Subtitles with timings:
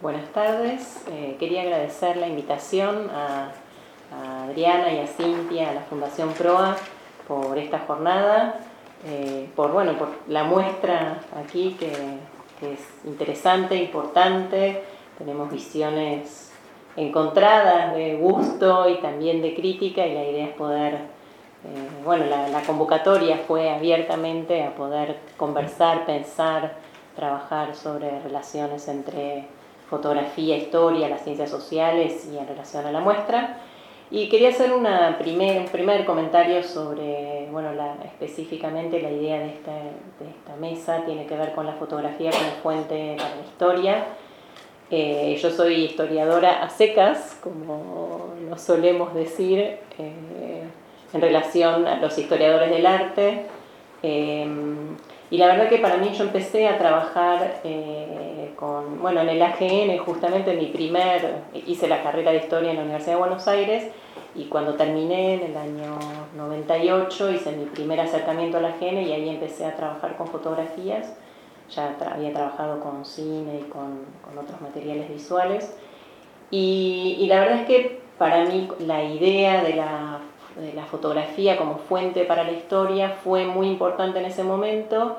[0.00, 1.02] buenas tardes.
[1.10, 3.52] Eh, quería agradecer la invitación a,
[4.48, 6.76] Adriana y a Cintia, a la Fundación PROA,
[7.26, 8.58] por esta jornada,
[9.06, 11.90] eh, por, bueno, por la muestra aquí que,
[12.66, 14.82] es interesante, importante.
[15.18, 16.52] Tenemos visiones
[16.96, 22.62] encontradas de gusto y también de crítica y la idea es poder, eh, bueno, la
[22.62, 26.76] convocatoria fue abiertamente a poder conversar, pensar,
[27.14, 29.46] trabajar sobre relaciones entre
[29.88, 33.58] fotografía, historia, las ciencias sociales y en relación a la muestra.
[34.10, 37.70] Y quería hacer una primer, un primer comentario sobre, bueno,
[38.04, 42.50] específicamente la idea de esta, de esta, mesa tiene que ver con la fotografía como
[42.62, 44.06] fuente para la historia.
[44.90, 50.62] Eh, yo soy historiadora a secas, como lo solemos decir, eh,
[51.12, 53.42] en relación a los historiadores del arte.
[54.02, 54.46] Eh,
[55.30, 59.42] y la verdad que para mí yo empecé a trabajar eh, con, bueno, en el
[59.42, 63.92] AGN, justamente mi primer, hice la carrera de historia en la Universidad de Buenos Aires
[64.34, 65.98] y cuando terminé en el año
[66.36, 71.14] 98 hice mi primer acercamiento al AGN y ahí empecé a trabajar con fotografías.
[71.70, 75.76] Ya había trabajado con cine y con, con otros materiales visuales.
[76.50, 80.20] Y, y la verdad es que para mí la idea de la
[80.60, 85.16] de la fotografía como fuente para la historia fue muy importante en ese momento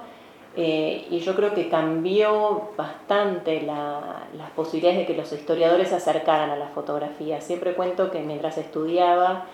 [0.55, 6.49] eh, y yo creo que cambió bastante las posibilidades de que los historiadores se acercaran
[6.49, 7.39] a la fotografía.
[7.39, 9.45] Siempre cuento que mientras estudiaba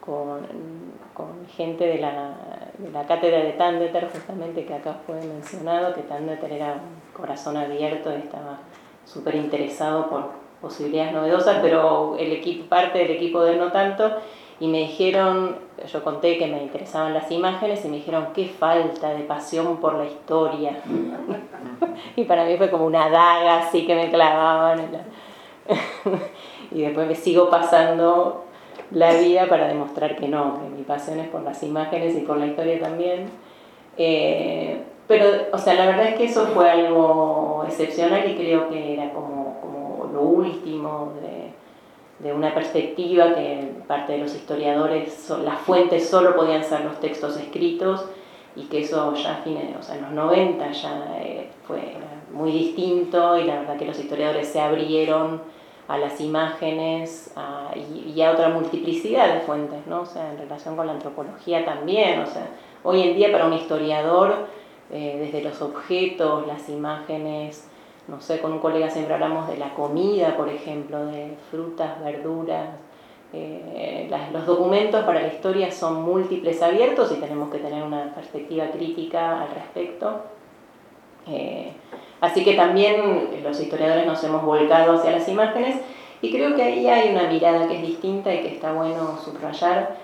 [0.00, 0.46] con,
[1.56, 2.34] gente de la,
[2.78, 7.56] de la, cátedra de Tandeter, justamente que acá fue mencionado, que Tandeter era un corazón
[7.56, 8.58] abierto y estaba
[9.04, 14.10] súper interesado por posibilidades novedosas, pero el equipo, parte del equipo de no tanto,
[14.60, 15.56] y me dijeron,
[15.92, 19.94] yo conté que me interesaban las imágenes y me dijeron, qué falta de pasión por
[19.94, 20.78] la historia.
[22.16, 24.80] y para mí fue como una daga así que me clavaban.
[26.70, 28.44] y después me sigo pasando
[28.92, 32.36] la vida para demostrar que no, que mi pasión es por las imágenes y por
[32.36, 33.28] la historia también.
[33.96, 38.94] Eh, pero, o sea, la verdad es que eso fue algo excepcional y creo que
[38.94, 41.43] era como, como lo último de
[42.18, 47.36] de una perspectiva que parte de los historiadores, las fuentes solo podían ser los textos
[47.36, 48.04] escritos
[48.56, 51.96] y que eso ya a fines, o sea, en los 90 ya eh, fue
[52.32, 55.42] muy distinto y la verdad que los historiadores se abrieron
[55.88, 57.34] a las imágenes
[57.74, 60.02] y, a otra multiplicidad de fuentes, ¿no?
[60.02, 62.48] O sea, en relación con la antropología también, o sea,
[62.82, 64.46] hoy en día para un historiador,
[64.90, 67.68] eh, desde los objetos, las imágenes,
[68.08, 72.68] no sé, con un colega siempre hablamos de la comida, por ejemplo, de frutas, verduras.
[73.32, 78.66] Eh, los documentos para la historia son múltiples abiertos y tenemos que tener una perspectiva
[78.70, 80.20] crítica al respecto.
[81.26, 81.72] Eh,
[82.20, 85.80] así que también los historiadores nos hemos volcado hacia las imágenes
[86.20, 89.96] y creo que ahí hay una mirada que es distinta y que está bueno subrayar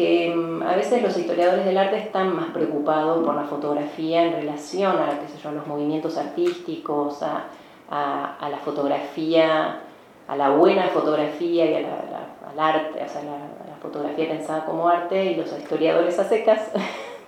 [0.00, 4.32] que mm, a veces los historiadores del arte están más preocupados por la fotografía en
[4.32, 7.44] relación a, a los movimientos artísticos, a,
[7.90, 9.82] a, la fotografía,
[10.26, 15.32] a la buena fotografía y al arte, o sea, la, la, fotografía pensada como arte
[15.32, 16.70] y los historiadores a secas.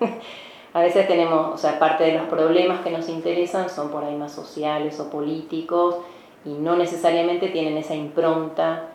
[0.74, 4.14] a veces tenemos, o sea, parte de los problemas que nos interesan son por ahí
[4.14, 5.96] más sociales o políticos
[6.46, 8.88] y no necesariamente tienen esa impronta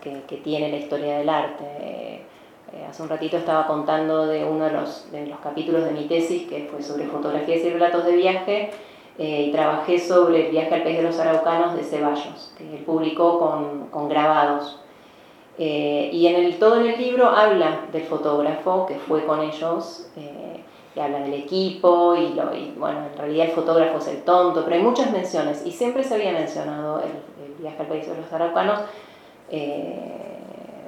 [0.00, 2.25] que tiene la historia del arte
[2.72, 6.06] eh, hace un ratito estaba contando de uno de los, de los capítulos de mi
[6.06, 8.70] tesis, que fue sobre fotografías y relatos de viaje,
[9.18, 12.84] eh, y trabajé sobre el viaje al país de los araucanos de Ceballos, que él
[12.84, 14.80] publicó con, con grabados.
[15.58, 20.10] Eh, y en el, todo en el libro habla del fotógrafo que fue con ellos,
[20.94, 22.34] y habla del equipo, y,
[22.76, 26.14] bueno, en realidad el fotógrafo es el tonto, pero hay muchas menciones, y siempre se
[26.14, 28.80] había mencionado el viaje al país de los araucanos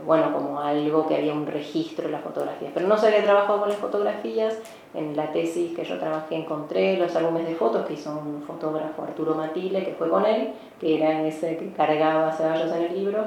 [0.09, 2.73] bueno, como algo que había un registro de las fotografías.
[2.73, 4.59] Pero no se había trabajado con las fotografías.
[4.95, 9.03] En la tesis que yo trabajé encontré los álbumes de fotos que hizo un fotógrafo,
[9.03, 13.27] Arturo Matile, que fue con él, que era ese que cargaba Ceballos en el libro.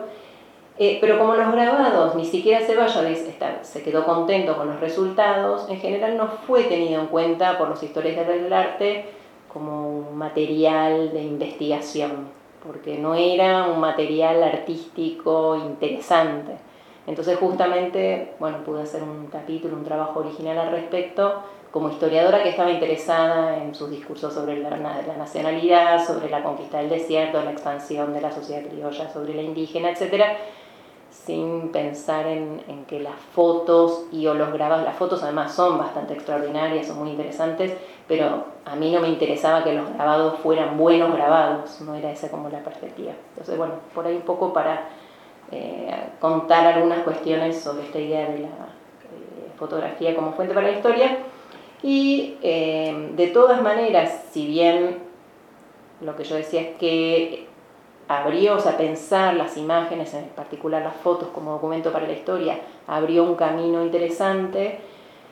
[0.79, 2.95] Eh, pero como los grabados, ni siquiera Ceballos
[3.61, 7.83] se quedó contento con los resultados, en general no fue tenido en cuenta por los
[7.83, 9.05] historiadores del arte
[9.53, 12.29] como un material de investigación,
[12.65, 16.70] porque no era un material artístico interesante.
[17.07, 22.49] Entonces justamente, bueno, pude hacer un capítulo, un trabajo original al respecto, como historiadora que
[22.49, 24.69] estaba interesada en sus discursos sobre la,
[25.17, 29.89] nacionalidad, sobre la conquista del desierto, la expansión de la sociedad criolla, sobre la indígena,
[29.89, 30.23] etc.
[31.09, 36.13] sin pensar en, que las fotos y o los grabados, las fotos además son bastante
[36.13, 37.73] extraordinarias, son muy interesantes,
[38.05, 42.29] pero a mí no me interesaba que los grabados fueran buenos grabados, no era esa
[42.29, 43.13] como la perspectiva.
[43.29, 44.89] Entonces, bueno, por ahí un poco para
[45.51, 50.77] eh, contar algunas cuestiones sobre esta idea de la eh, fotografía como fuente para la
[50.77, 51.17] historia.
[51.83, 54.99] Y eh, de todas maneras, si bien
[55.99, 57.47] lo que yo decía es que
[58.07, 62.57] abrió, o sea, pensar las imágenes, en particular las fotos como documento para la historia,
[62.87, 64.79] abrió un camino interesante.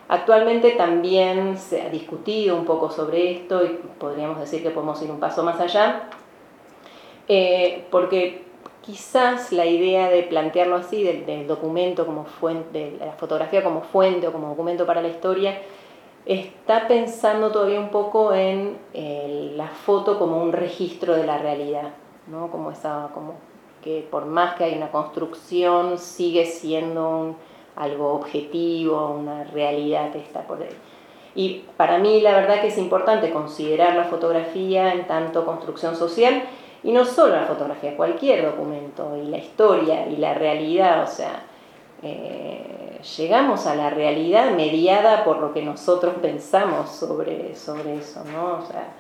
[0.10, 5.12] Actualmente también se ha discutido un poco sobre esto y podríamos decir que podemos ir
[5.12, 6.10] un paso más allá,
[7.92, 8.49] porque
[8.90, 14.28] quizás la idea de plantearlo así, del, documento como fuente, de la fotografía como fuente
[14.28, 15.62] o como documento para la historia,
[16.26, 21.90] está pensando todavía un poco en eh, la foto como un registro de la realidad.
[22.32, 22.50] ¿no?
[22.50, 23.36] Como esa, como
[23.84, 27.36] que por más que hay una construcción, sigue siendo
[27.76, 30.76] algo objetivo, una realidad que está por ahí.
[31.36, 36.42] Y para mí la verdad que es importante considerar la fotografía en tanto construcción social
[36.84, 41.44] y no solo la fotografía, cualquier documento y la historia y la realidad, o sea,
[42.02, 48.60] eh, llegamos a la realidad mediada por lo que nosotros pensamos sobre, sobre eso, ¿no?
[48.60, 48.94] O sea,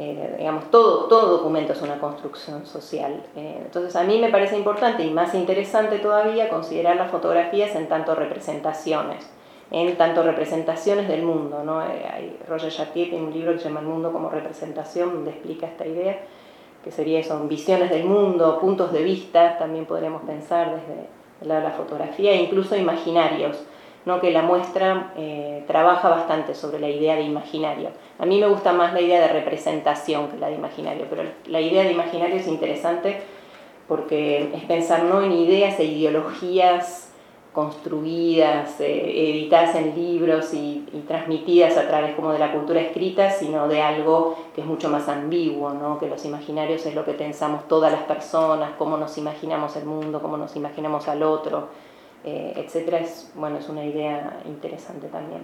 [0.00, 3.22] eh, digamos, todo, todo documento es una construcción social.
[3.36, 7.88] Eh, entonces a mí me parece importante y más interesante todavía considerar las fotografías en
[7.88, 9.28] tanto representaciones,
[9.70, 11.62] en tanto representaciones del mundo.
[11.64, 11.80] ¿no?
[11.80, 15.66] Hay, Roger Chartier tiene un libro que se llama El mundo como representación, donde explica
[15.66, 16.20] esta idea,
[16.84, 21.08] que sería son visiones del mundo, puntos de vista, también podríamos pensar desde
[21.40, 23.64] de la fotografía, incluso imaginarios
[24.18, 27.90] que la muestra eh, trabaja bastante sobre la idea de imaginario.
[28.18, 31.60] A mí me gusta más la idea de representación que la de imaginario, pero la
[31.60, 33.20] idea de imaginario es interesante
[33.86, 37.12] porque es pensar no en ideas e ideologías
[37.52, 43.68] construidas, eh, editadas en libros y, transmitidas a través como de la cultura escrita, sino
[43.68, 45.98] de algo que es mucho más ambiguo, ¿no?
[45.98, 50.20] que los imaginarios es lo que pensamos todas las personas, cómo nos imaginamos el mundo,
[50.20, 51.68] cómo nos imaginamos al otro
[52.24, 55.42] eh, etcétera, es, bueno, es una idea interesante también.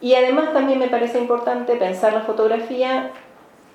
[0.00, 3.12] Y además también me parece importante pensar la fotografía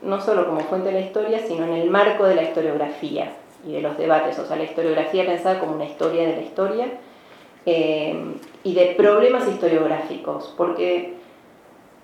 [0.01, 3.31] no solo como fuente de la historia, sino en el marco de la historiografía
[3.65, 6.87] y de los debates, o sea, la historiografía pensada como una historia de la historia
[7.65, 11.15] eh, y de problemas historiográficos, porque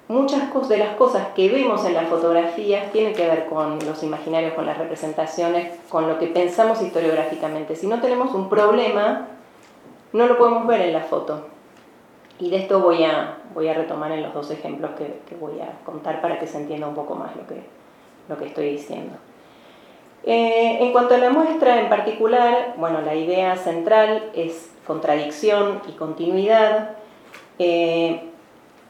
[0.08, 4.54] muchas de las cosas que vemos en las fotografías tienen que ver con los imaginarios,
[4.54, 7.76] con las representaciones, con lo que pensamos historiográficamente.
[7.76, 9.28] Si no tenemos un problema,
[10.12, 11.46] no lo podemos ver en la foto.
[12.40, 15.84] Y de esto voy a, voy a retomar en los dos ejemplos que, voy a
[15.86, 17.62] contar para que se entienda un poco más lo que,
[18.28, 19.16] lo que estoy diciendo.
[20.24, 25.92] Eh, en cuanto a la muestra en particular, bueno, la idea central es contradicción y
[25.92, 26.96] continuidad.
[27.60, 28.22] Eh,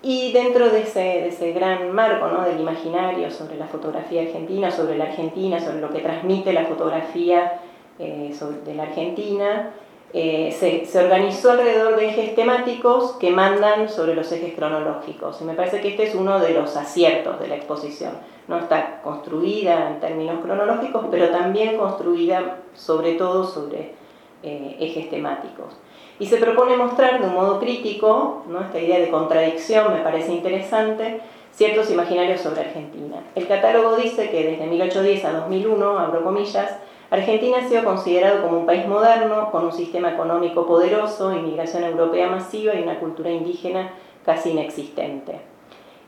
[0.01, 2.45] y dentro de ese, ese gran marco ¿no?
[2.45, 7.59] del imaginario sobre la fotografía argentina, sobre la Argentina, sobre lo que transmite la fotografía
[7.99, 9.71] eh, de la Argentina,
[10.13, 15.41] eh, se, organizó alrededor de ejes temáticos que mandan sobre los ejes cronológicos.
[15.41, 18.13] Y me parece que este es uno de los aciertos de la exposición.
[18.47, 18.57] ¿no?
[18.57, 23.99] Está construida en términos cronológicos, pero también construida sobre todo sobre
[24.41, 25.75] ejes temáticos.
[26.19, 31.21] Y se propone mostrar de un modo crítico, esta idea de contradicción me parece interesante,
[31.53, 33.23] ciertos imaginarios sobre Argentina.
[33.35, 36.75] El catálogo dice que desde 1810 a 2001, abro comillas,
[37.09, 42.27] Argentina ha sido considerado como un país moderno, con un sistema económico poderoso, inmigración europea
[42.27, 43.93] masiva y una cultura indígena
[44.25, 45.39] casi inexistente.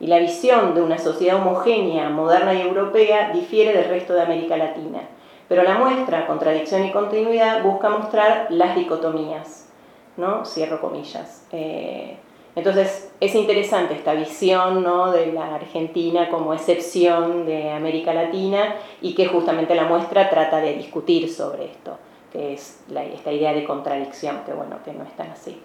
[0.01, 4.57] Y la visión de una sociedad homogénea, moderna y europea difiere del resto de América
[4.57, 4.99] Latina.
[5.47, 9.70] Pero la muestra, contradicción y continuidad, busca mostrar las dicotomías.
[10.17, 10.45] ¿No?
[10.45, 11.45] Cierro comillas.
[11.51, 12.17] Eh,
[12.55, 15.11] entonces es interesante esta visión ¿no?
[15.11, 20.73] de la Argentina como excepción de América Latina y que justamente la muestra trata de
[20.73, 21.97] discutir sobre esto,
[22.31, 25.61] que es esta idea de contradicción, que bueno, que no es tan así.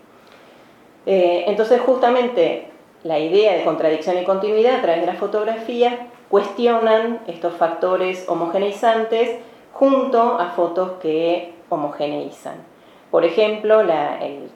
[1.07, 2.69] Eh, entonces justamente
[3.03, 9.39] la idea de contradicción y continuidad a través de la fotografía cuestionan estos factores homogeneizantes
[9.73, 12.76] junto a fotos que homogeneizan.
[13.17, 13.81] Por ejemplo,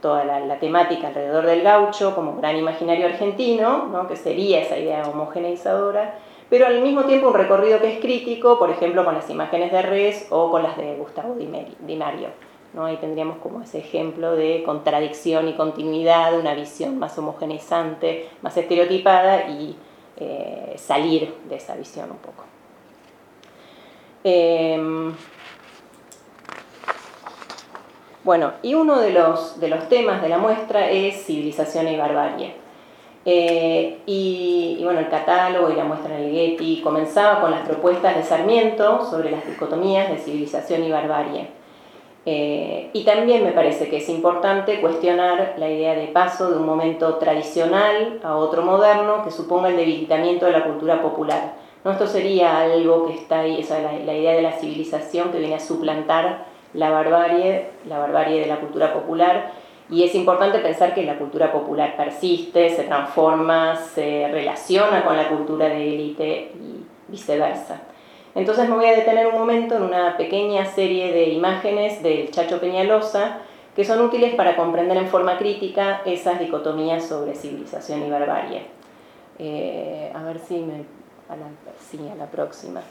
[0.02, 6.18] toda la, temática alrededor del gaucho como gran imaginario argentino, que sería esa idea homogeneizadora,
[6.50, 9.80] pero al mismo tiempo un recorrido que es crítico, por ejemplo, con las imágenes de
[9.80, 12.28] Res o con las de Gustavo Di Mario.
[12.74, 12.84] ¿no?
[12.84, 19.48] Ahí tendríamos como ese ejemplo de contradicción y continuidad, una visión más homogeneizante, más estereotipada
[19.48, 19.74] y
[20.18, 22.44] eh, salir de esa visión un poco.
[24.22, 25.14] Em,
[28.22, 32.54] Bueno, y uno de los, de los temas de la muestra es civilización y barbarie.
[33.24, 38.16] Eh, y, bueno, el catálogo y la muestra en el Getty comenzaba con las propuestas
[38.16, 41.48] de Sarmiento sobre las dicotomías de civilización y barbarie.
[42.26, 46.66] Eh, y también me parece que es importante cuestionar la idea de paso de un
[46.66, 51.54] momento tradicional a otro moderno que suponga el debilitamiento de la cultura popular.
[51.82, 51.92] ¿No?
[51.92, 55.60] Esto sería algo que está ahí, esa la idea de la civilización que viene a
[55.60, 59.52] suplantar la barbarie, la barbarie de la cultura popular,
[59.90, 65.28] y es importante pensar que la cultura popular persiste, se transforma, se relaciona con la
[65.28, 67.80] cultura de élite y viceversa.
[68.34, 72.60] Entonces me voy a detener un momento en una pequeña serie de imágenes del Chacho
[72.60, 73.38] Peñalosa
[73.74, 78.62] que son útiles para comprender en forma crítica esas dicotomías sobre civilización y barbarie.
[79.38, 80.84] Eh, a ver si me...
[81.28, 81.36] A
[81.78, 82.82] sí, a la próxima.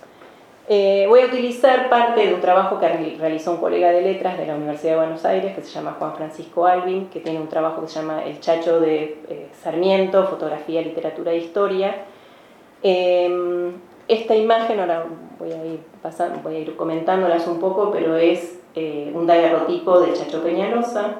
[0.71, 4.45] Eh, voy a utilizar parte de un trabajo que realizó un colega de letras de
[4.45, 7.81] la Universidad de Buenos Aires que se llama Juan Francisco Alvin, que tiene un trabajo
[7.81, 11.95] que se llama El Chacho de eh, Sarmiento, Fotografía, Literatura e Historia.
[12.83, 13.73] Em,
[14.07, 15.07] esta imagen, ahora
[15.39, 21.15] voy a ir, comentándolas un poco, pero es eh, un daguerrotipo de Chacho Peñalosa,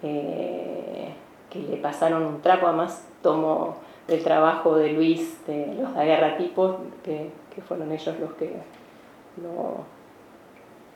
[0.00, 7.30] que le pasaron un trapo, además tomo del trabajo de Luis de los daguerrotipos, que,
[7.52, 8.52] que fueron ellos los que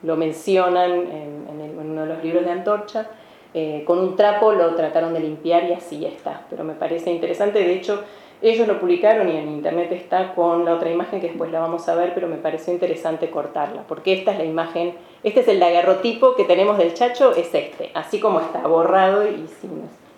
[0.02, 3.06] lo, mencionan en, uno de los libros de Antorcha.
[3.54, 6.46] Eh, con un trapo lo trataron de limpiar y así está.
[6.50, 8.04] Pero me parece interesante, de hecho,
[8.42, 11.88] ellos lo publicaron y en internet está con la otra imagen que después la vamos
[11.88, 15.58] a ver, pero me pareció interesante cortarla, porque esta es la imagen, este es el
[15.58, 19.46] daguerrotipo que tenemos del chacho, es este, así como está, borrado y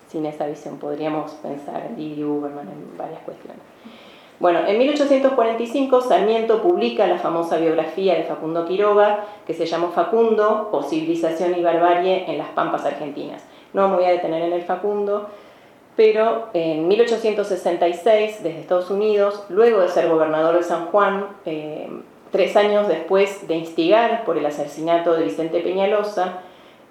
[0.09, 0.79] sin, esa visión.
[0.79, 3.61] Podríamos pensar en Didi en varias cuestiones.
[4.39, 10.69] Bueno, en 1845 Sarmiento publica la famosa biografía de Facundo Quiroga, que se llamó Facundo
[10.71, 13.43] o Civilización y Barbarie en las Pampas Argentinas.
[13.73, 15.27] No me voy a detener en el Facundo,
[15.97, 21.89] pero en 1866, desde Estados Unidos, luego de ser gobernador de San Juan, eh,
[22.31, 26.39] tres años después de instigar por el asesinato de Vicente Peñalosa,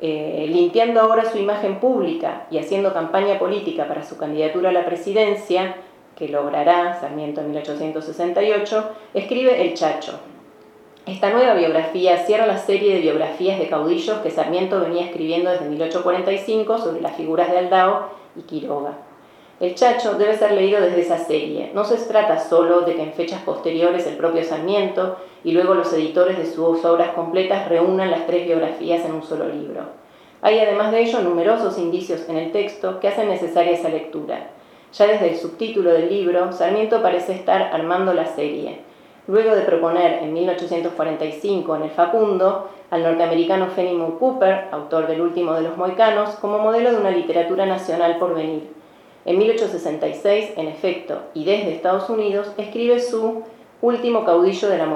[0.02, 4.85] eh, limpiando ahora su imagen pública y haciendo campaña política para su candidatura a la
[4.85, 5.76] presidencia,
[6.18, 8.84] que logrará Sarmiento en 1868,
[9.14, 10.18] escribe El Chacho.
[11.06, 15.66] Esta nueva biografía cierra la serie de biografías de caudillos que Sarmiento venía escribiendo desde
[15.66, 18.94] 1845 sobre las figuras de Aldao y Quiroga.
[19.60, 21.70] El Chacho debe ser leído desde esa serie.
[21.72, 25.92] No se trata solo de que en fechas posteriores el propio Sarmiento y luego los
[25.92, 29.82] editores de sus obras completas reúnan las tres biografías en un solo libro.
[30.42, 34.57] Hay además de ello numerosos indicios en el texto que hacen necesaria esa lectura.
[34.92, 38.80] Ya desde el subtítulo del libro, Sarmiento parece estar armando la serie.
[39.26, 45.52] Luego de proponer en 1845 en el Facundo al norteamericano Fenimore Cooper, autor del último
[45.54, 48.71] de los Moicanos, como modelo de una literatura nacional por venir.
[49.26, 53.42] En 1866, en efecto, y desde Estados Unidos, escribe su
[53.80, 54.87] Último caudillo de la,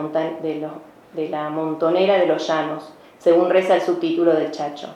[1.13, 4.89] de, la montonera de los llanos, según reza el subtítulo del Chacho.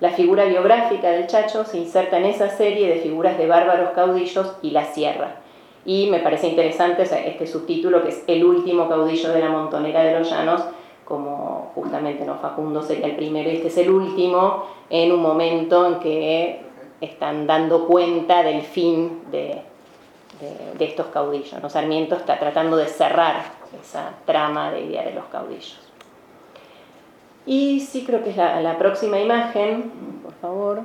[0.00, 4.52] La figura biográfica del Chacho se inserta en esa serie de figuras de bárbaros caudillos
[4.62, 5.36] y la sierra.
[5.84, 10.18] Y me parece interesante este subtítulo que es El último caudillo de la montonera de
[10.18, 10.62] los llanos,
[11.04, 15.98] como justamente no Facundo sería el primero, este es el último, en un momento en
[15.98, 16.60] que
[17.00, 19.62] están dando cuenta del fin de,
[20.78, 21.60] de, estos caudillos.
[21.62, 21.68] ¿no?
[21.70, 23.42] Sarmiento está tratando de cerrar
[23.80, 25.87] esa trama de idea de los caudillos.
[27.48, 29.90] Y sí creo que es la, próxima imagen,
[30.22, 30.82] por favor.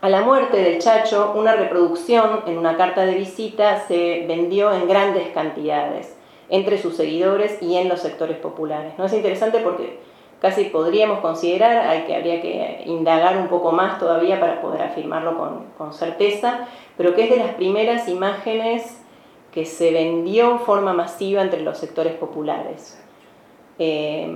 [0.00, 4.86] A la muerte del Chacho, una reproducción en una carta de visita se vendió en
[4.86, 6.16] grandes cantidades
[6.48, 8.92] entre sus seguidores y en los sectores populares.
[8.98, 9.98] ¿No es interesante porque
[10.40, 15.36] casi podríamos considerar, hay que, habría que indagar un poco más todavía para poder afirmarlo
[15.36, 19.02] con, con certeza, pero que es de las primeras imágenes
[19.50, 23.03] que se vendió en forma masiva entre los sectores populares.
[23.78, 24.32] Eh,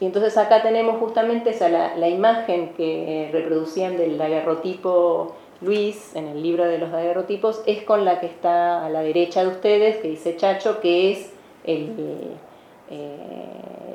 [0.00, 6.42] y entonces acá tenemos justamente esa, la, imagen que reproducían del daguerrotipo Luis en el
[6.42, 10.08] libro de los daguerrotipos, es con la que está a la derecha de ustedes, que
[10.08, 11.32] dice Chacho, que es
[11.64, 12.36] eh,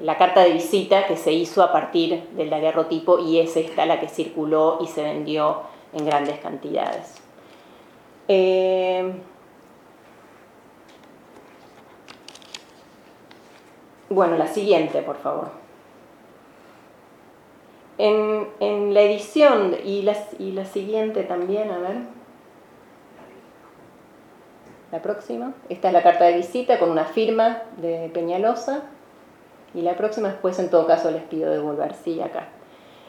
[0.01, 4.01] la carta de visita que se hizo a partir del daguerrotipo y es esta la
[4.01, 5.61] que circuló y se vendió
[5.93, 7.15] en grandes cantidades.
[8.27, 9.13] Eh,
[14.13, 15.49] bueno, la siguiente, por favor.
[17.97, 21.97] En, la edición y la, y la siguiente también, a ver.
[24.91, 25.53] La próxima.
[25.69, 28.83] Esta es la carta de visita con una firma de Peñalosa.
[29.73, 31.95] Y la próxima después, en todo caso, les pido devolver.
[31.95, 32.47] Sí, acá.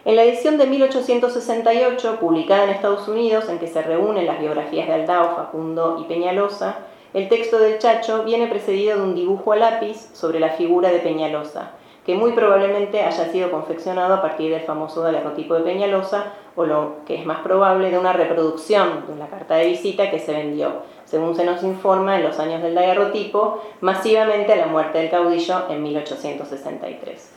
[0.06, 4.87] En la edición de 1868, publicada en Estados Unidos, en que se reúnen las biografías
[4.87, 6.78] de Aldao, Facundo y Peñalosa,
[7.14, 10.99] el texto del Chacho viene precedido de un dibujo a lápiz sobre la figura de
[10.99, 11.71] Peñalosa,
[12.04, 16.97] que muy probablemente haya sido confeccionado a partir del famoso daguerrotipo de Peñalosa, o lo
[17.06, 20.83] que es más probable, de una reproducción de la carta de visita que se vendió,
[21.04, 25.71] según se nos informa, en los años del daguerrotipo, masivamente a la muerte del caudillo
[25.71, 27.33] en 1863.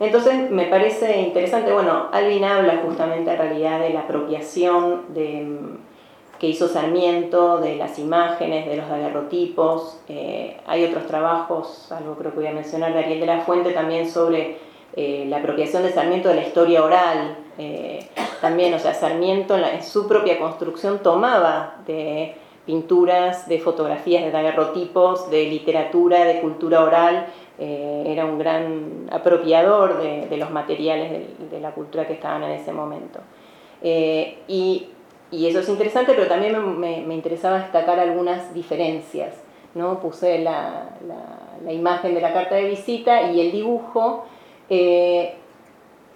[0.00, 5.78] Entonces me parece interesante, bueno, Alvin habla justamente en realidad de la apropiación de,
[6.44, 9.98] que hizo Sarmiento, de las imágenes, de los daguerrotipos.
[10.08, 13.70] Eh, hay otros trabajos, algo creo que voy a mencionar de Ariel de la Fuente,
[13.70, 14.58] también sobre
[14.94, 17.38] eh, la apropiación de Sarmiento de la historia oral.
[17.56, 18.06] Eh,
[18.42, 22.34] también, o sea, Sarmiento en, su propia construcción tomaba de
[22.66, 27.26] pinturas, de fotografías, de daguerrotipos, de literatura, de cultura oral
[27.58, 31.10] eh, era un gran apropiador de, los materiales
[31.50, 33.20] de, la cultura que estaban en ese momento.
[33.80, 34.40] Eh,
[35.30, 39.34] y, eso es interesante, pero también me, interesaba destacar algunas diferencias.
[39.74, 40.00] ¿no?
[40.00, 40.90] Puse la,
[41.68, 44.26] imagen de la carta de visita y el dibujo.
[44.70, 45.34] Eh,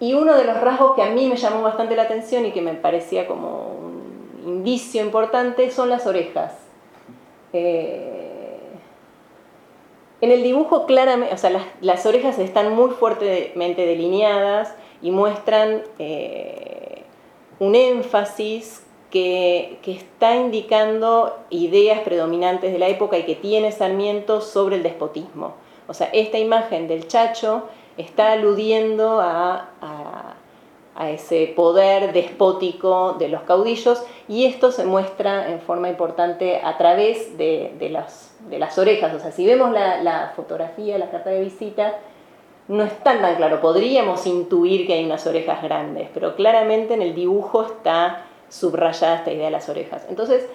[0.00, 2.62] y uno de los rasgos que a mí me llamó bastante la atención y que
[2.62, 6.55] me parecía como un indicio importante son las orejas.
[10.21, 11.50] En el dibujo claramente, o sea,
[11.81, 17.03] las, orejas están muy fuertemente delineadas y muestran eh,
[17.61, 24.77] un énfasis que, está indicando ideas predominantes de la época y que tiene Sarmiento sobre
[24.77, 25.55] el despotismo.
[25.87, 27.65] O sea, esta imagen del chacho
[27.97, 30.35] está aludiendo a,
[31.11, 37.38] ese poder despótico de los caudillos y esto se muestra en forma importante a través
[37.38, 39.15] de, de las de las orejas.
[39.15, 41.99] O sea, si vemos la, fotografía, la carta de visita,
[42.69, 43.61] no es tan tan claro.
[43.61, 49.33] Podríamos intuir que hay unas orejas grandes, pero claramente en el dibujo está subrayada esta
[49.33, 50.07] idea de las orejas.
[50.09, 50.47] Entonces,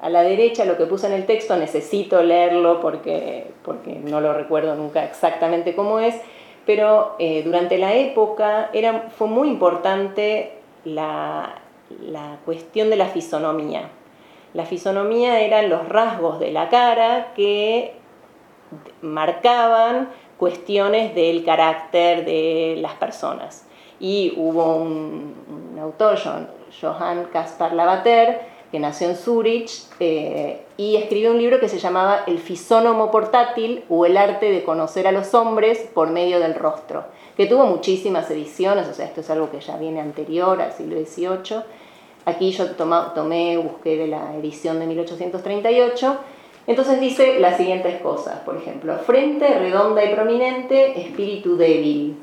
[0.00, 4.34] a la derecha lo que puse en el texto, necesito leerlo porque, porque no lo
[4.34, 6.14] recuerdo nunca exactamente cómo es,
[6.66, 10.52] pero eh, durante la época era, fue muy importante
[10.84, 11.54] la,
[12.00, 13.90] la cuestión de la fisonomía.
[14.52, 17.94] La fisonomía eran los rasgos de la cara que
[19.00, 23.66] marcaban cuestiones del carácter de las personas.
[24.00, 25.34] Y hubo un,
[25.80, 26.18] autor,
[26.80, 28.40] Johann Caspar Lavater,
[28.70, 33.84] que nació en Zurich eh, y escribió un libro que se llamaba El fisónomo portátil
[33.88, 37.04] o el arte de conocer a los hombres por medio del rostro,
[37.36, 40.96] que tuvo muchísimas ediciones, o sea, esto es algo que ya viene anterior al siglo
[41.04, 41.64] XVIII,
[42.24, 46.18] Aquí yo tomé, busqué de la edición de 1838.
[46.66, 52.16] Entonces dice las siguientes cosas, por ejemplo, frente redonda y prominente, espíritu débil.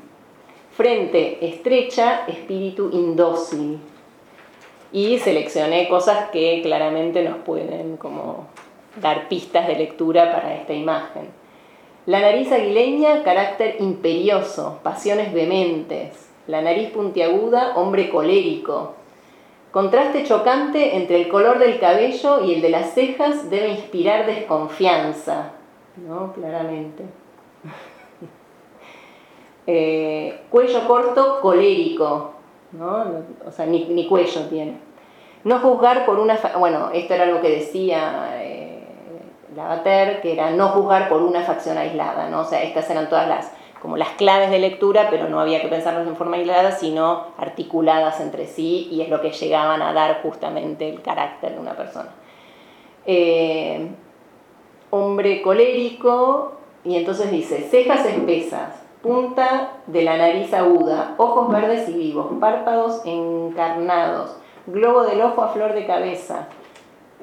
[0.78, 3.80] Frente estrecha, espíritu indócil.
[4.94, 8.48] Y seleccioné cosas que claramente nos pueden como
[9.02, 11.30] dar pistas de lectura para esta imagen.
[12.06, 16.30] La nariz aguileña, carácter imperioso, pasiones vehementes.
[16.46, 18.94] La nariz puntiaguda, hombre colérico,
[19.72, 25.52] Contraste chocante entre el color del cabello y el de las cejas debe inspirar desconfianza,
[25.98, 26.34] ¿no?
[26.34, 27.04] Claramente.
[29.68, 32.32] Eh, cuello corto, colérico,
[32.72, 33.06] ¿no?
[33.46, 34.78] O sea, ni, cuello tiene.
[35.44, 36.40] No juzgar por una...
[36.58, 38.84] Bueno, esto era lo que decía eh,
[39.56, 42.42] Lavater, que era no juzgar por una facción aislada, ¿no?
[42.42, 43.52] O sea, estas eran todas las
[43.82, 48.20] como las claves de lectura, pero no había que pensarlas en forma aislada, sino articuladas
[48.20, 52.10] entre sí y es lo que llegaban a dar justamente el carácter de una persona.
[53.06, 53.88] Eh,
[54.90, 56.54] hombre colérico,
[56.84, 63.02] y entonces dice, cejas espesas, punta de la nariz aguda, ojos verdes y vivos, párpados
[63.06, 66.50] encarnados, globo del ojo a flor de cabeza.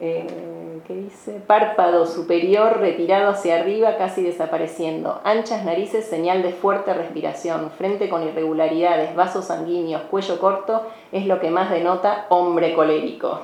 [0.00, 1.42] Eh, ¿qué dice?
[1.46, 5.20] Párpado superior retirado hacia arriba, casi desapareciendo.
[5.24, 7.70] Anchas narices, señal de fuerte respiración.
[7.76, 13.40] Frente con irregularidades, vasos sanguíneos, cuello corto, es lo que más denota hombre colérico.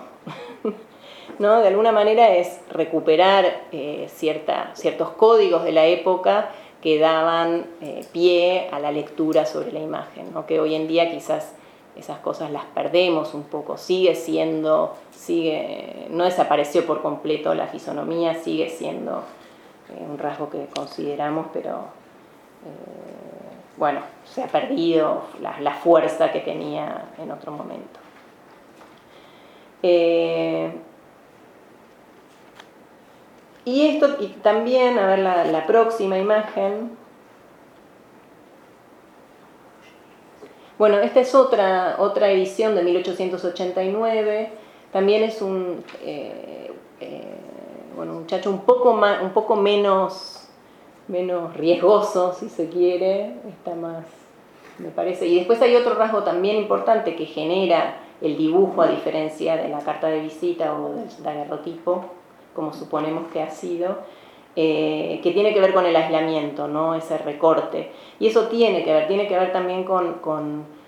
[1.39, 1.61] ¿No?
[1.61, 6.51] De alguna manera es recuperar eh, ciertos códigos de la época
[6.83, 11.53] que daban eh, pie a la lectura sobre la imagen, que hoy en día quizás
[11.97, 18.35] esas cosas las perdemos un poco, sigue siendo, sigue, no desapareció por completo la fisonomía,
[18.35, 19.25] sigue siendo
[19.91, 21.73] eh, un rasgo que consideramos, pero
[22.65, 28.01] eh, bueno, se ha perdido la, fuerza que tenía en otro momento.
[33.65, 36.97] Y esto, y también, a ver la próxima imagen,
[40.81, 44.49] Bueno, esta es otra, otra edición de 1889.
[44.91, 47.35] También es un, eh, eh,
[47.95, 50.49] bueno, un muchacho un poco, más, un poco menos,
[51.07, 53.35] menos riesgoso, si se quiere.
[53.47, 54.07] Está más,
[54.79, 55.27] me parece.
[55.27, 59.81] Y después hay otro rasgo también importante que genera el dibujo, a diferencia de la
[59.81, 62.07] carta de visita o del daguerrotipo,
[62.55, 63.99] como suponemos que ha sido
[64.57, 66.97] eh, que tiene que ver con el aislamiento, ¿no?
[66.97, 67.93] ese recorte.
[68.19, 70.81] Y eso tiene que ver, tiene que ver también con, con,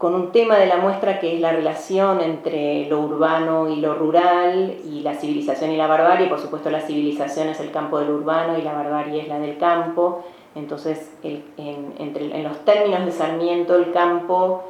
[0.00, 4.74] un tema de la muestra que es la relación entre lo urbano y lo rural,
[4.84, 6.28] y la civilización y la barbarie.
[6.28, 9.58] Por supuesto, la civilización es el campo del urbano y la barbarie es la del
[9.58, 10.24] campo.
[10.54, 14.64] Entonces, en, entre, en los términos de Sarmiento, el campo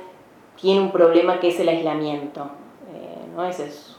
[0.61, 2.51] tiene un problema que es el aislamiento.
[2.93, 3.45] Eh, ¿no?
[3.45, 3.92] Esa es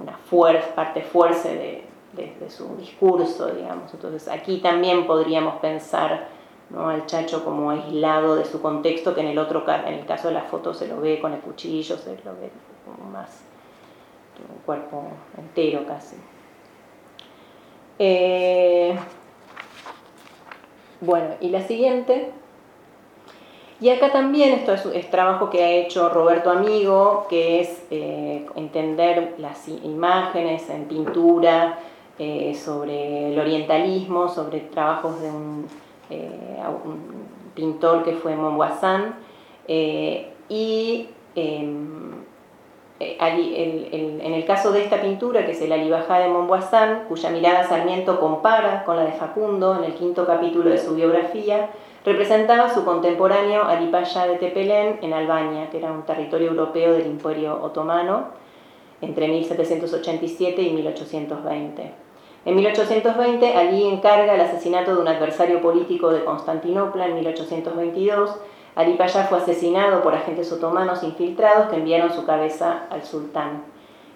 [0.00, 3.92] una fuerza, parte fuerte de, desde su discurso, digamos.
[3.92, 6.28] Entonces aquí también podríamos pensar
[6.70, 6.88] ¿no?
[6.88, 10.34] al Chacho como aislado de su contexto, que en el otro en el caso de
[10.34, 12.50] la foto se lo ve con el cuchillo, se lo ve
[12.84, 13.42] como más
[14.38, 15.04] un cuerpo
[15.36, 16.16] entero casi.
[17.98, 18.98] Eh,
[21.00, 22.32] bueno, y la siguiente.
[23.82, 29.34] Y acá también esto es, trabajo que ha hecho Roberto Amigo, que es eh, entender
[29.38, 31.80] las imágenes en pintura,
[32.16, 35.66] eh, sobre el orientalismo, sobre trabajos de un,
[36.10, 36.60] eh,
[37.56, 39.14] pintor que fue Montboisin,
[39.66, 42.12] eh, y em,
[43.00, 48.20] en el caso de esta pintura, que es el Alibajá de Montboisin, cuya mirada Sarmiento
[48.20, 51.68] compara con la de Facundo en el quinto capítulo de su biografía,
[52.04, 57.62] representaba su contemporáneo Alipaya de Tepelén en Albania, que era un territorio europeo del Imperio
[57.62, 58.28] Otomano,
[59.00, 61.94] entre 1787 y 1820.
[62.44, 68.36] En 1820, Ali encarga el asesinato de un adversario político de Constantinopla en 1822.
[68.74, 73.64] Ali Pasha fue asesinado por agentes otomanos infiltrados que enviaron su cabeza al sultán.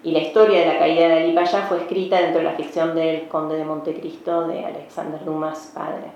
[0.03, 2.95] Y la historia de la caída de Ali Pasha fue escrita dentro de la ficción
[2.95, 6.11] del Conde de Montecristo de Alexander Dumas padre.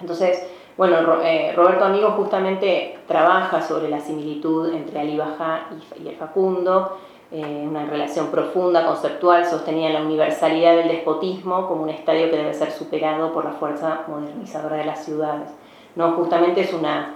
[0.00, 0.46] Entonces,
[0.76, 5.68] bueno, eh, Roberto Amigo justamente trabaja sobre la similitud entre Ali Bajá
[6.02, 6.98] y el Facundo,
[7.32, 12.36] eh, una relación profunda, conceptual, sostenida en la universalidad del despotismo como un estadio que
[12.36, 15.48] debe ser superado por la fuerza modernizadora de las ciudades.
[15.94, 17.14] No, justamente es una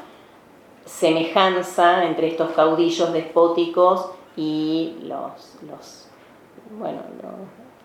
[0.87, 6.09] semejanza entre estos caudillos despóticos y los, los
[6.79, 7.01] bueno,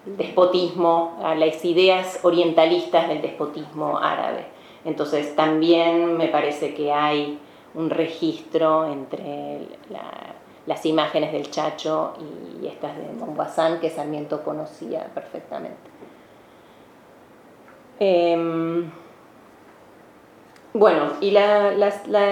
[0.05, 4.54] despotismo, las ideas orientalistas del despotismo árabe.
[4.85, 7.39] Entonces también me parece que hay
[7.73, 9.67] un registro entre
[10.65, 12.13] las imágenes del Chacho
[12.61, 15.95] y estas de Montbazán que Sarmiento conocía perfectamente.
[17.99, 18.91] Em,
[20.73, 21.71] bueno, y la,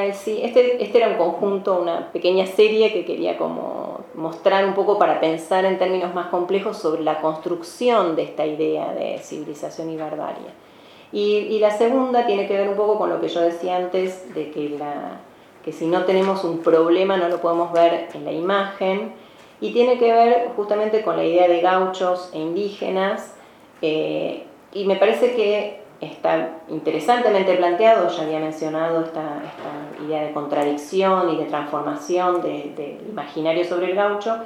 [0.05, 5.19] este, este, era un conjunto, una pequeña serie que quería como mostrar un poco para
[5.21, 10.63] pensar en términos más complejos sobre la construcción de esta idea de civilización y barbarie.
[11.13, 14.49] Y, la segunda tiene que ver un poco con lo que yo decía antes, de
[14.49, 19.13] que, si no tenemos un problema no lo podemos ver en la imagen,
[19.61, 23.35] y tiene que ver justamente con la idea de gauchos e indígenas,
[23.83, 29.39] eh, y me parece que está interesantemente planteado, ya había mencionado esta,
[30.05, 34.37] idea de contradicción y de transformación del imaginario sobre el gaucho,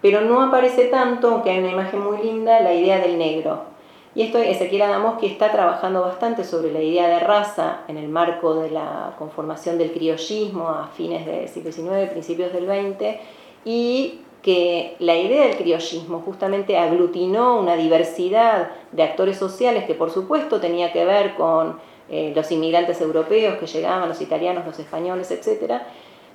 [0.00, 3.75] pero no aparece tanto, aunque hay una imagen muy linda, la idea del negro.
[4.16, 8.08] Y esto Ezequiel Adamos que está trabajando bastante sobre la idea de raza en el
[8.08, 13.18] marco de la conformación del criollismo a fines del siglo XIX, principios del XX,
[13.66, 20.10] y que la idea del criollismo justamente aglutinó una diversidad de actores sociales que por
[20.10, 25.30] supuesto tenía que ver con eh, los inmigrantes europeos que llegaban, los italianos, los españoles,
[25.30, 25.82] etc.,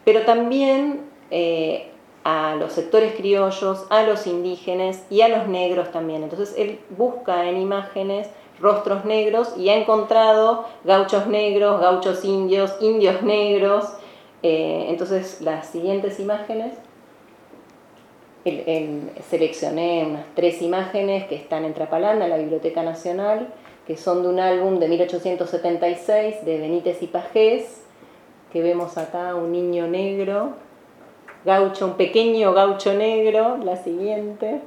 [0.05, 1.90] pero también eh,
[2.23, 6.23] a los sectores criollos, a los indígenas y a los negros también.
[6.23, 8.29] Entonces él busca en imágenes
[8.59, 13.85] rostros negros y ha encontrado gauchos negros, gauchos indios, indios negros.
[14.43, 16.73] Eh, entonces las siguientes imágenes,
[19.29, 23.47] seleccioné unas tres imágenes que están en Trapalanda, en la Biblioteca Nacional,
[23.85, 27.83] que son de un álbum de 1876 de Benítez y Pajés,
[28.51, 30.53] que vemos acá un niño negro
[31.45, 34.61] gaucho, un pequeño gaucho negro, la siguiente.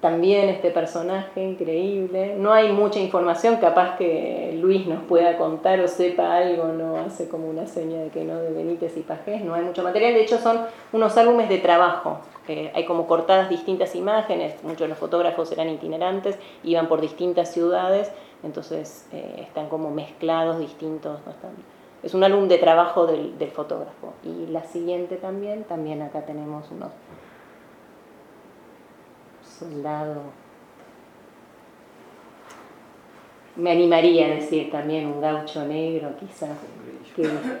[0.00, 2.36] También este personaje increíble.
[2.36, 7.28] No hay mucha información, capaz que Luis nos pueda contar o sepa algo, no hace
[7.28, 10.14] como una seña de que no, de Benítez y Pajés, no hay mucho material.
[10.14, 10.60] De hecho, son
[10.92, 12.20] unos álbumes de trabajo.
[12.46, 18.12] hay como cortadas distintas imágenes, muchos de los fotógrafos eran itinerantes, iban por distintas ciudades,
[18.44, 21.18] entonces eh, están como mezclados distintos,
[22.06, 24.14] es un álbum de trabajo del, fotógrafo.
[24.22, 26.92] Y la siguiente también, también acá tenemos unos
[29.58, 30.18] soldados.
[33.56, 36.56] Me animaría a decir también un gaucho negro, quizás.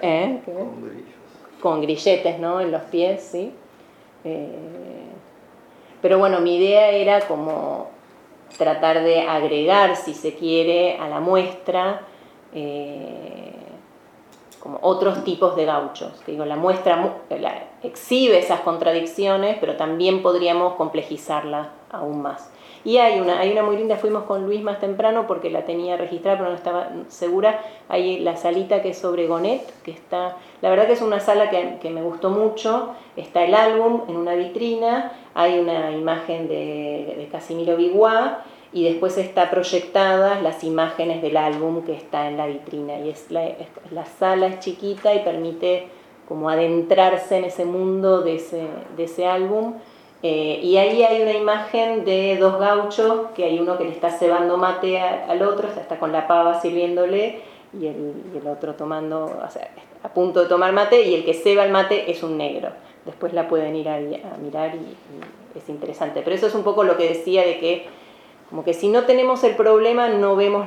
[0.02, 0.40] ¿eh?
[0.44, 1.60] Con, grillos.
[1.60, 2.60] Con grilletes, ¿no?
[2.60, 3.52] En los pies, sí.
[4.22, 5.08] Eh,
[6.00, 7.88] pero bueno, mi idea era como
[8.56, 12.02] tratar de agregar, si se quiere, a la muestra
[12.54, 13.55] eh,
[14.66, 16.10] como otros tipos de gauchos.
[16.26, 17.14] Digo, la muestra
[17.84, 22.50] exhibe esas contradicciones, pero también podríamos complejizarla aún más.
[22.82, 25.96] Y hay una, hay una muy linda, fuimos con Luis más temprano porque la tenía
[25.96, 27.60] registrada, pero no estaba segura.
[27.88, 31.48] Hay la salita que es sobre Gonet, que está, la verdad que es una sala
[31.48, 32.88] que, me gustó mucho.
[33.16, 39.16] Está el álbum en una vitrina, hay una imagen de, de Casimiro Biguá y después
[39.18, 42.98] está proyectadas las imágenes del álbum que está en la vitrina.
[42.98, 43.48] Y es la,
[43.90, 45.88] la sala es chiquita y permite
[46.28, 49.74] como adentrarse en ese mundo de ese, de ese álbum
[50.22, 54.10] eh, y ahí hay una imagen de dos gauchos, que hay uno que le está
[54.10, 57.42] cebando mate al otro, está con la pava sirviéndole,
[57.78, 59.40] y el, otro tomando,
[60.02, 62.70] a punto de tomar mate, y el que ceba el mate es un negro.
[63.04, 63.98] Después la pueden ir a,
[64.42, 66.22] mirar y, es interesante.
[66.22, 67.86] Pero eso es un poco lo que decía de que,
[68.48, 70.66] como que si no tenemos el problema, no vemos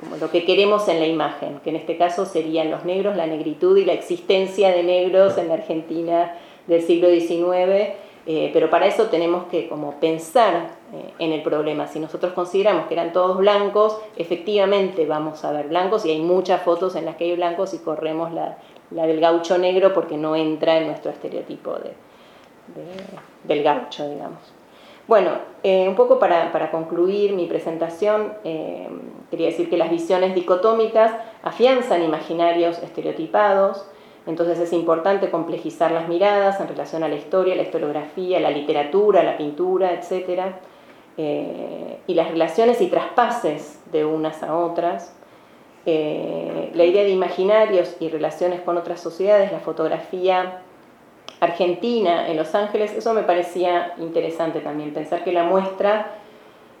[0.00, 3.26] como lo que queremos en la imagen, que en este caso serían los negros, la
[3.26, 6.34] negritud y la existencia de negros en la Argentina
[6.66, 11.88] del siglo XIX eh, pero para eso tenemos que como pensar eh, en el problema.
[11.88, 16.62] Si nosotros consideramos que eran todos blancos, efectivamente vamos a ver blancos y hay muchas
[16.62, 18.58] fotos en las que hay blancos y corremos la,
[18.90, 21.94] del gaucho negro porque no entra en nuestro estereotipo de,
[23.42, 24.52] del gaucho, digamos.
[25.08, 28.34] Bueno, eh, un poco para, para, concluir mi presentación,
[29.30, 31.12] quería decir que las visiones dicotómicas
[31.42, 33.84] afianzan imaginarios estereotipados,
[34.26, 39.22] entonces es importante complejizar las miradas en relación a la historia, la historiografía, la literatura,
[39.24, 40.54] la pintura, etc.
[41.16, 45.14] Eh, y las relaciones y traspases de unas a otras.
[45.86, 50.62] Eh, la idea de imaginarios y relaciones con otras sociedades, la fotografía
[51.42, 56.12] argentina en Los Ángeles, eso me parecía interesante también, pensar que la muestra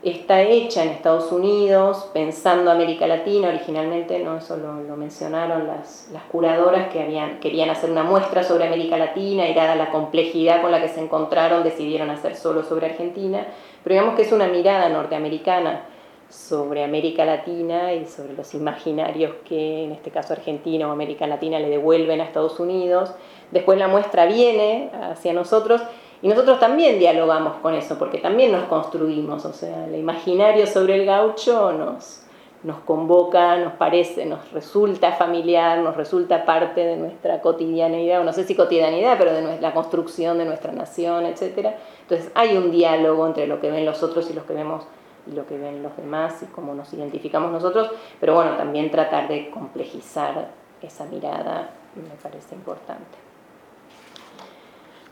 [0.04, 4.38] está hecha en Estados Unidos, pensando América Latina originalmente, ¿no?
[4.38, 9.54] eso lo, mencionaron las, curadoras que habían, querían hacer una muestra sobre América Latina y
[9.54, 13.44] dada la complejidad con la que se encontraron decidieron hacer solo sobre Argentina,
[13.82, 15.86] pero digamos que es una mirada norteamericana
[16.28, 21.58] sobre América Latina y sobre los imaginarios que en este caso Argentina o América Latina
[21.58, 23.12] le devuelven a Estados Unidos.
[23.52, 25.82] Después la muestra viene hacia nosotros
[26.22, 30.94] y nosotros también dialogamos con eso, porque también nos construimos, o sea, el imaginario sobre
[30.94, 32.22] el gaucho nos,
[32.86, 38.44] convoca, nos parece, nos resulta familiar, nos resulta parte de nuestra cotidianidad, o no sé
[38.44, 41.74] si cotidianidad, pero de la construcción de nuestra nación, etc.
[42.02, 44.84] Entonces hay un diálogo entre lo que ven los otros y los que vemos
[45.26, 49.28] y lo que ven los demás y cómo nos identificamos nosotros, pero bueno, también tratar
[49.28, 53.31] de complejizar esa mirada me parece importante.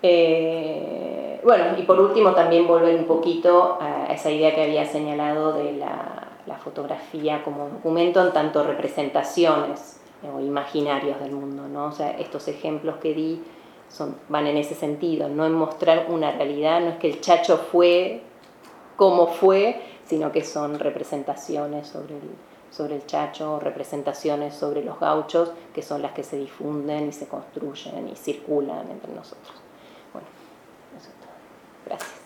[0.03, 5.53] Eh, bueno, y por último también volver un poquito a esa idea que había señalado
[5.53, 6.27] de la,
[6.65, 11.87] fotografía como documento en tanto representaciones o imaginarios del mundo, ¿no?
[11.87, 13.43] O sea, estos ejemplos que di
[13.89, 17.57] son, van en ese sentido, no en mostrar una realidad, no es que el chacho
[17.57, 18.23] fue
[18.97, 22.31] como fue, sino que son representaciones sobre el,
[22.71, 27.27] sobre el chacho, representaciones sobre los gauchos, que son las que se difunden y se
[27.27, 29.70] construyen y circulan entre nosotros.
[31.91, 32.20] Gracias.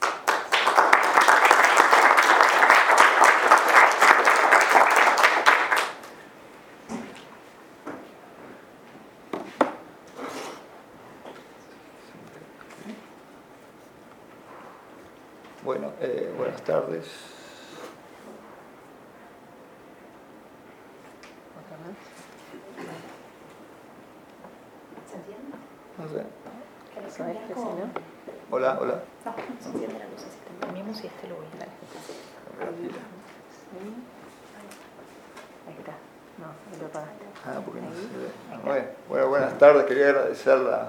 [40.35, 40.88] Agradecer la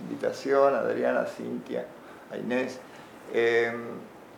[0.00, 1.86] invitación a Adriana, Cintia,
[2.30, 2.78] a Inés.
[3.32, 3.72] Eh,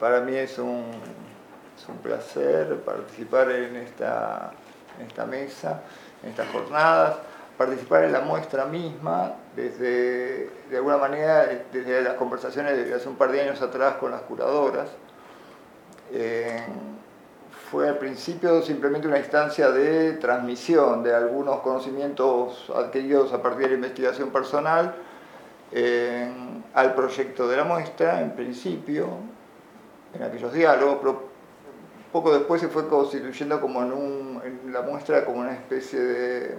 [0.01, 0.85] para mí es un,
[1.77, 4.53] es un placer participar en esta,
[5.07, 5.83] esta mesa,
[6.23, 7.16] en estas jornadas
[7.57, 13.16] participar en la muestra misma, desde, de alguna manera, desde las conversaciones de hace un
[13.16, 14.88] par de años atrás con las curadoras.
[16.12, 16.62] Eh,
[17.71, 23.69] fue al principio simplemente una instancia de transmisión de algunos conocimientos adquiridos a partir de
[23.71, 24.95] la investigación personal
[26.75, 29.09] al proyecto de la muestra, en principio,
[30.15, 31.23] en aquellos diálogos, pero
[32.11, 36.55] poco después se fue constituyendo como en, un, en la muestra como una especie de,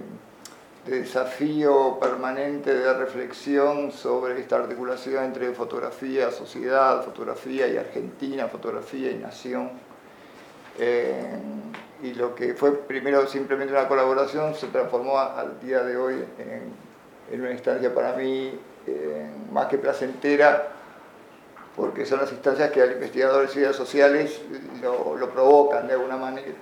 [0.86, 9.12] de, desafío permanente de reflexión sobre esta articulación entre fotografía, sociedad, fotografía y Argentina, fotografía
[9.12, 9.89] y nación.
[10.80, 11.38] Eh,
[12.02, 17.42] y lo que fue primero simplemente una colaboración se transformó al día de hoy en,
[17.42, 20.70] una instancia para mí eh, más que placentera
[21.76, 24.42] porque son las instancias que al investigador de ciencias sociales
[24.82, 26.54] lo, provocan de alguna manera.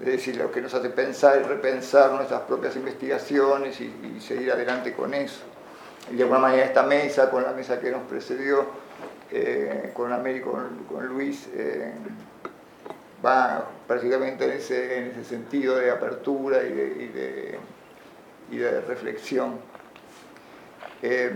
[0.00, 4.94] Es decir, lo que nos hace pensar y repensar nuestras propias investigaciones y, seguir adelante
[4.94, 5.42] con eso.
[6.10, 8.64] Y de alguna manera esta mesa, con la mesa que nos precedió,
[9.30, 11.46] eh, con Américo, con, con Luis,
[13.24, 17.58] va prácticamente en ese, en ese sentido de apertura y de,
[18.50, 19.58] y de, reflexión.
[21.02, 21.32] Eh,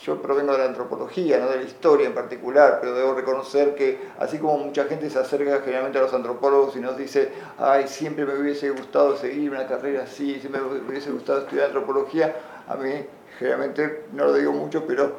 [0.00, 3.98] yo provengo de la antropología, no de la historia en particular, pero debo reconocer que
[4.18, 8.24] así como mucha gente se acerca generalmente a los antropólogos y nos dice, ay, siempre
[8.24, 12.36] me hubiese gustado seguir una carrera así, siempre me hubiese gustado estudiar antropología,
[12.68, 12.90] a mí
[13.38, 15.16] generalmente no lo digo mucho, pero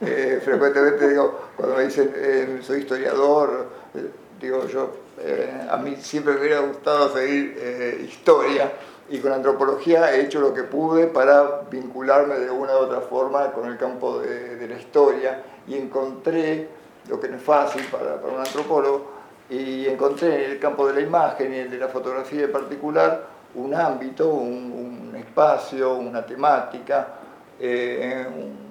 [0.00, 4.90] eh, frecuentemente digo, cuando me dicen, eh, soy historiador, eh, digo yo,
[5.68, 8.70] a mí siempre me hubiera gustado seguir historia
[9.10, 13.50] y con antropología he hecho lo que pude para vincularme de una u otra forma
[13.50, 16.68] con el campo de, la historia y encontré,
[17.08, 19.18] lo que no es fácil para, un antropólogo,
[19.50, 23.26] y encontré en el campo de la imagen y el de la fotografía en particular
[23.54, 27.08] un ámbito, un, espacio, una temática,
[27.58, 28.67] eh, un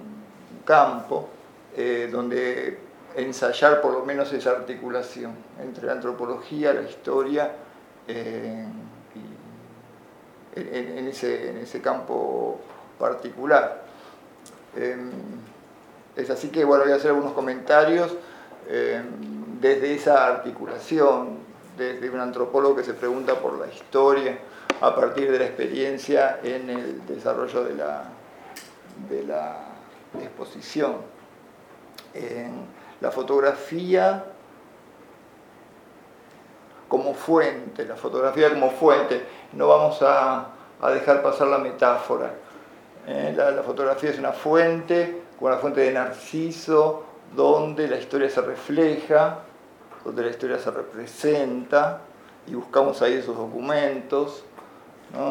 [0.67, 1.29] campo
[1.75, 2.77] eh, donde
[3.15, 7.51] ensayar por lo menos esa articulación entre la antropología, la historia,
[8.07, 8.65] eh,
[10.55, 12.59] en, ese, en ese, campo
[12.99, 13.83] particular.
[14.75, 15.11] Em,
[16.15, 18.15] es así que bueno, voy a hacer algunos comentarios
[18.67, 21.37] em, desde esa articulación,
[21.77, 24.37] desde un antropólogo que se pregunta por la historia
[24.81, 28.03] a partir de la experiencia en el desarrollo de la,
[29.09, 29.66] de la
[30.23, 30.95] exposición.
[32.99, 34.25] la fotografía
[36.87, 39.25] como fuente, la fotografía como fuente.
[39.53, 40.47] No vamos a,
[40.93, 42.31] dejar pasar la metáfora.
[43.05, 47.03] Eh, la, fotografía es una fuente, como la fuente de Narciso,
[47.35, 49.39] donde la historia se refleja,
[50.03, 52.01] donde la historia se representa,
[52.47, 54.43] y buscamos ahí esos documentos,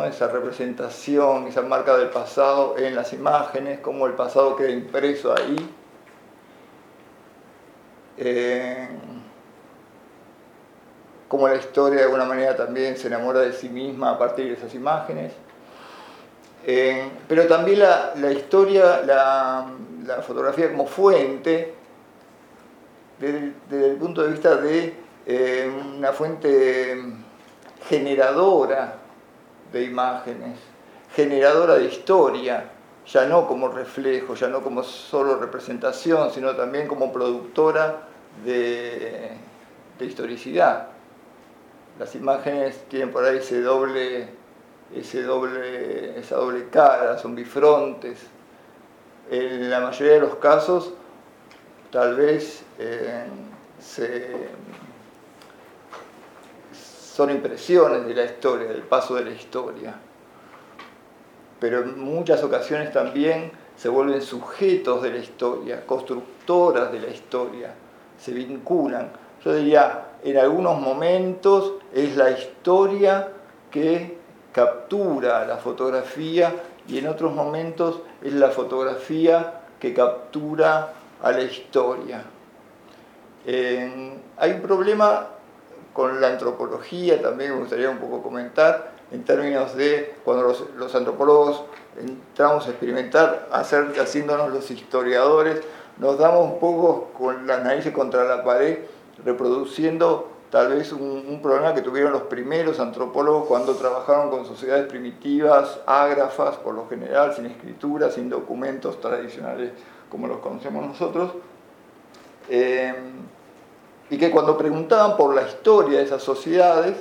[0.08, 5.56] esa representación, esa marca del pasado en las imágenes, cómo el pasado queda impreso ahí.
[8.18, 8.88] Eh,
[11.28, 14.54] cómo la historia de alguna manera también se enamora de sí misma a partir de
[14.54, 15.32] esas imágenes.
[16.64, 19.66] Eh, pero también la, historia, la,
[20.26, 21.74] fotografía como fuente,
[23.20, 24.94] desde, el punto de vista de
[25.26, 27.02] eh, una fuente
[27.88, 29.05] generadora
[29.72, 30.58] de imágenes,
[31.14, 32.70] generadora de historia,
[33.06, 38.08] ya no como reflejo, ya no como solo representación, sino también como productora
[38.44, 39.30] de
[40.00, 40.96] historicidad
[41.98, 44.28] las imágenes tienen por ahí ese doble,
[44.94, 48.18] ese doble, esa doble cara, son bifrontes.
[49.30, 50.92] En la mayoría de los casos,
[51.90, 53.26] tal vez eh,
[57.16, 59.94] son impresiones de la historia, del paso de la historia.
[61.58, 67.72] Pero en muchas ocasiones también se vuelven sujetos de la historia, constructoras de la historia,
[68.18, 69.10] se vinculan.
[69.42, 73.28] Yo diría, en algunos momentos es la historia
[73.70, 74.18] que
[74.52, 76.54] captura la fotografía
[76.86, 82.22] y en otros momentos es la fotografía que captura a la historia.
[83.46, 85.28] hay un problema
[85.96, 91.64] con la antropología, también me gustaría un poco comentar, en términos de cuando los, antropólogos
[91.98, 95.62] entramos a experimentar, hacer, haciéndonos los historiadores,
[95.96, 98.80] nos damos un poco con las narices contra la pared
[99.24, 105.80] reproduciendo tal vez un, problema que tuvieron los primeros antropólogos cuando trabajaron con sociedades primitivas,
[105.86, 109.70] ágrafas, por lo general, sin escritura, sin documentos tradicionales
[110.10, 111.32] como los conocemos nosotros,
[112.50, 112.94] eh,
[114.10, 116.96] y que cuando preguntaban por la historia de esas sociedades,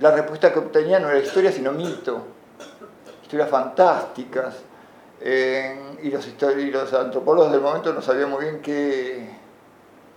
[0.00, 2.22] la respuesta que obtenían no era historia, sino mito,
[3.22, 4.56] historias fantásticas,
[5.20, 9.38] eh, y, los y antropólogos del momento no sabían muy bien qué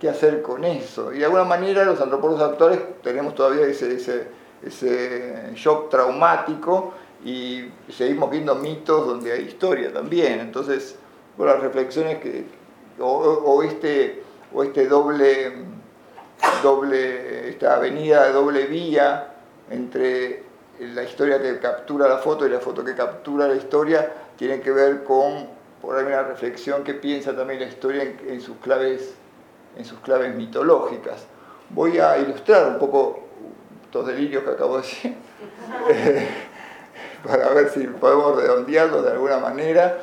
[0.02, 1.12] qué hacer con eso.
[1.12, 4.26] Y de alguna manera los antropólogos actuales tenemos todavía ese, ese,
[4.60, 6.92] ese shock traumático
[7.24, 10.40] y seguimos viendo mitos donde hay historia también.
[10.40, 10.96] Entonces,
[11.36, 12.44] por las reflexiones que,
[12.98, 14.24] o, este,
[14.54, 15.52] o este doble,
[16.62, 19.34] doble, esta avenida de doble vía
[19.70, 20.44] entre
[20.80, 24.70] la historia que captura la foto y la foto que captura la historia, tiene que
[24.70, 25.46] ver con,
[25.80, 29.14] por ahí una reflexión que piensa también la historia en, sus, claves,
[29.76, 31.26] en sus claves mitológicas.
[31.70, 33.20] Voy a ilustrar un poco
[33.84, 35.16] estos delirios que acabo de decir.
[37.26, 39.98] para ver si podemos redondearlo de alguna manera.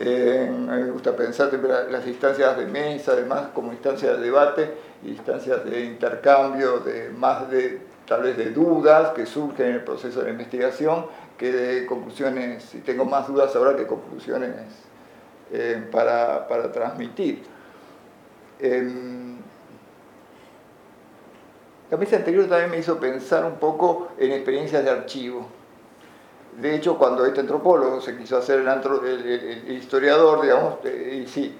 [0.00, 1.52] A mí me gusta pensar
[1.90, 4.70] las instancias de mesa, además, como instancias de debate,
[5.04, 10.22] instancias de intercambio, de más de tal vez de dudas que surgen en el proceso
[10.22, 11.06] de investigación,
[11.38, 14.50] que de conclusiones, y tengo más dudas ahora que conclusiones
[15.52, 17.42] eh, para, para, transmitir.
[18.58, 19.36] Em,
[21.90, 25.46] la mesa anterior también me hizo pensar un poco en experiencias de archivo
[26.60, 31.58] de hecho, cuando este antropólogo se quiso hacer el, historiador, digamos, eh, y sí,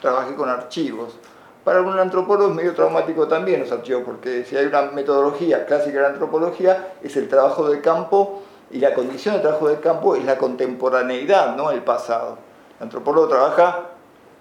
[0.00, 1.16] trabajé con archivos.
[1.64, 5.96] Para un antropólogo es medio traumático también los archivos, porque si hay una metodología clásica
[5.96, 10.14] de la antropología, es el trabajo de campo, y la condición de trabajo de campo
[10.14, 12.36] es la contemporaneidad, no el pasado.
[12.78, 13.90] El antropólogo trabaja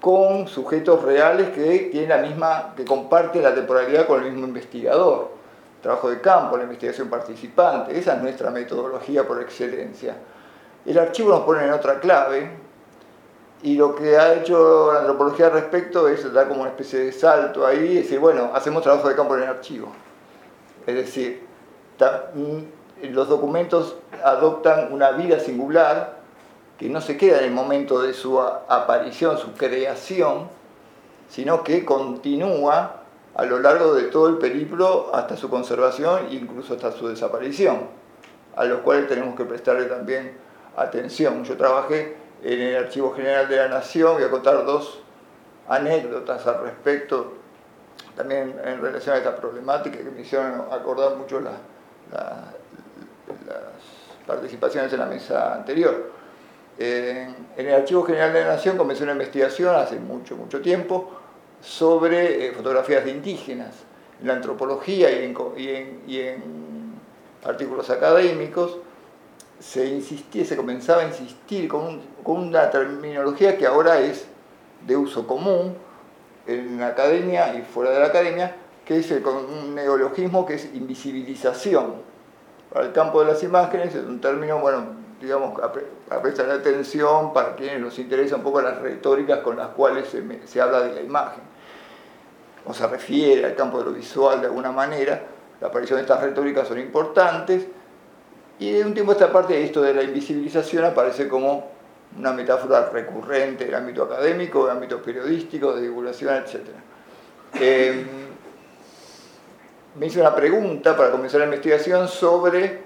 [0.02, 5.43] con sujetos reales que tienen la misma, que comparten la temporalidad con el mismo investigador
[5.84, 10.16] trabajo de campo, la investigación participante, esa es nuestra metodología por excelencia.
[10.86, 12.50] El archivo nos pone en otra clave
[13.62, 17.12] y lo que ha hecho la antropología al respecto es dar como una especie de
[17.12, 19.90] salto ahí y decir, bueno, hacemos trabajo de campo en el archivo.
[20.88, 21.46] Es decir,
[22.34, 26.16] mm, los documentos adoptan una vida singular
[26.78, 30.48] que no se queda en el momento de su aparición, su creación,
[31.28, 33.03] sino que continúa
[33.36, 37.88] a lo largo de todo el periplo hasta su conservación e incluso hasta su desaparición,
[38.56, 40.38] a los cuales tenemos que prestarle también
[40.76, 41.44] atención.
[41.44, 45.00] Yo trabajé en el Archivo General de la Nación, voy a contar dos
[45.68, 47.34] anécdotas al respecto,
[48.16, 51.54] también en relación a esta problemática que me hicieron acordar mucho las
[54.28, 56.12] participaciones en la mesa anterior.
[56.78, 61.23] en el Archivo General de la Nación comencé una investigación hace mucho, mucho tiempo,
[61.64, 63.74] sobre eh, fotografías de indígenas.
[64.22, 66.94] En la antropología y en,
[67.44, 68.78] artículos académicos
[69.60, 74.26] se insistía, se comenzaba a insistir con, una terminología que ahora es
[74.86, 75.76] de uso común
[76.48, 78.56] en la academia y fuera de la academia,
[78.86, 81.96] que es un neologismo que es invisibilización.
[82.72, 84.86] Para el campo de las imágenes es un término, bueno,
[85.22, 90.16] digamos, a, prestar atención para quienes nos interesa un poco las retóricas con las cuales
[90.46, 91.53] se habla de la imagen
[92.66, 95.22] o se refiere al campo de lo visual de alguna manera,
[95.60, 97.66] la aparición de estas retóricas son importantes,
[98.60, 101.72] y de un tiempo a esta parte esto de la invisibilización aparece como
[102.18, 106.60] una metáfora recurrente del ámbito académico, del ámbito periodístico, de divulgación, etc.
[107.60, 108.06] Em,
[109.96, 112.82] me hice una pregunta para comenzar la investigación sobre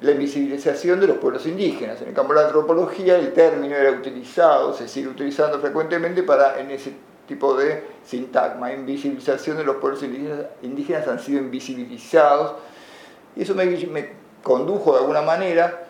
[0.00, 2.00] la invisibilización de los pueblos indígenas.
[2.02, 6.58] En el campo de la antropología el término era utilizado, se sigue utilizando frecuentemente para
[6.58, 6.92] en ese
[7.26, 12.54] tipo de sintagma, invisibilización de los pueblos indígenas, han sido invisibilizados.
[13.36, 15.84] Y eso me, condujo de alguna manera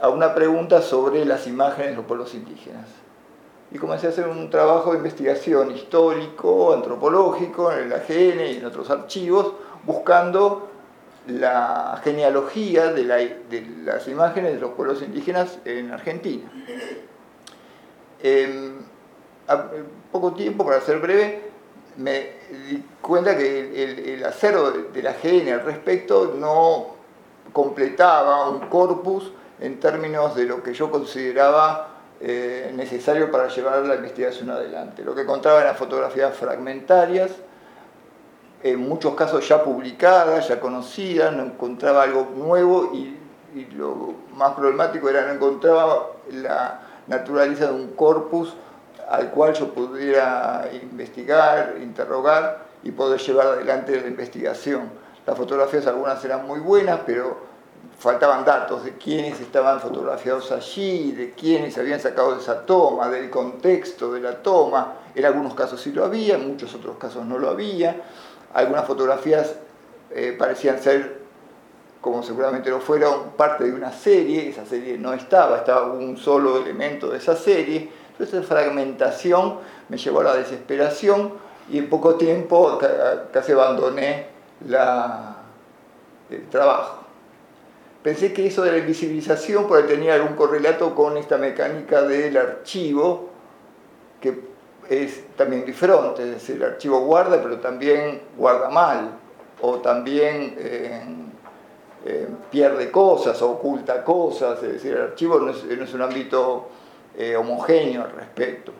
[0.00, 2.86] a una pregunta sobre las imágenes de los pueblos indígenas.
[3.70, 8.64] Y comencé a hacer un trabajo de investigación histórico, antropológico, en el AGN y en
[8.64, 9.52] otros archivos,
[9.84, 10.70] buscando
[11.26, 16.50] la genealogía de, de las imágenes de los pueblos indígenas en Argentina.
[19.48, 21.42] Em, poco tiempo, para ser breve,
[21.96, 22.32] me
[22.68, 26.98] di cuenta que el, el acervo de la GN al respecto no
[27.52, 31.88] completaba un corpus en términos de lo que yo consideraba
[32.20, 35.02] eh, necesario para llevar la investigación adelante.
[35.02, 37.30] Lo que encontraba eran fotografías fragmentarias,
[38.62, 43.16] en muchos casos ya publicadas, ya conocidas, no encontraba algo nuevo y,
[43.54, 48.54] y lo más problemático era no encontraba la naturaleza de un corpus
[49.08, 54.90] al cual yo pudiera investigar, interrogar y poder llevar adelante la investigación.
[55.26, 57.48] Las fotografías algunas eran muy buenas, pero
[57.98, 64.12] faltaban datos de quiénes estaban fotografiados allí, de quiénes habían sacado esa toma, del contexto
[64.12, 64.94] de la toma.
[65.14, 68.02] En algunos casos sí lo había, en muchos otros casos no lo había.
[68.52, 69.54] Algunas fotografías
[70.10, 71.18] eh, parecían ser,
[72.02, 74.50] como seguramente lo fueron, parte de una serie.
[74.50, 79.58] Esa serie no estaba, estaba un solo elemento de esa serie esa fragmentación
[79.88, 81.32] me llevó a la desesperación
[81.70, 82.78] y en poco tiempo
[83.32, 84.26] casi abandoné
[86.30, 87.04] el trabajo.
[88.02, 93.30] Pensé que eso de la invisibilización porque tenía algún correlato con esta mecánica del archivo,
[94.20, 94.40] que
[94.88, 99.10] es también diferente, es decir, el archivo guarda, pero también guarda mal,
[99.60, 101.02] o también eh,
[102.06, 106.68] eh, pierde cosas, oculta cosas, es decir, el archivo no es, un ámbito
[107.20, 108.72] eh, homogéneo al respecto.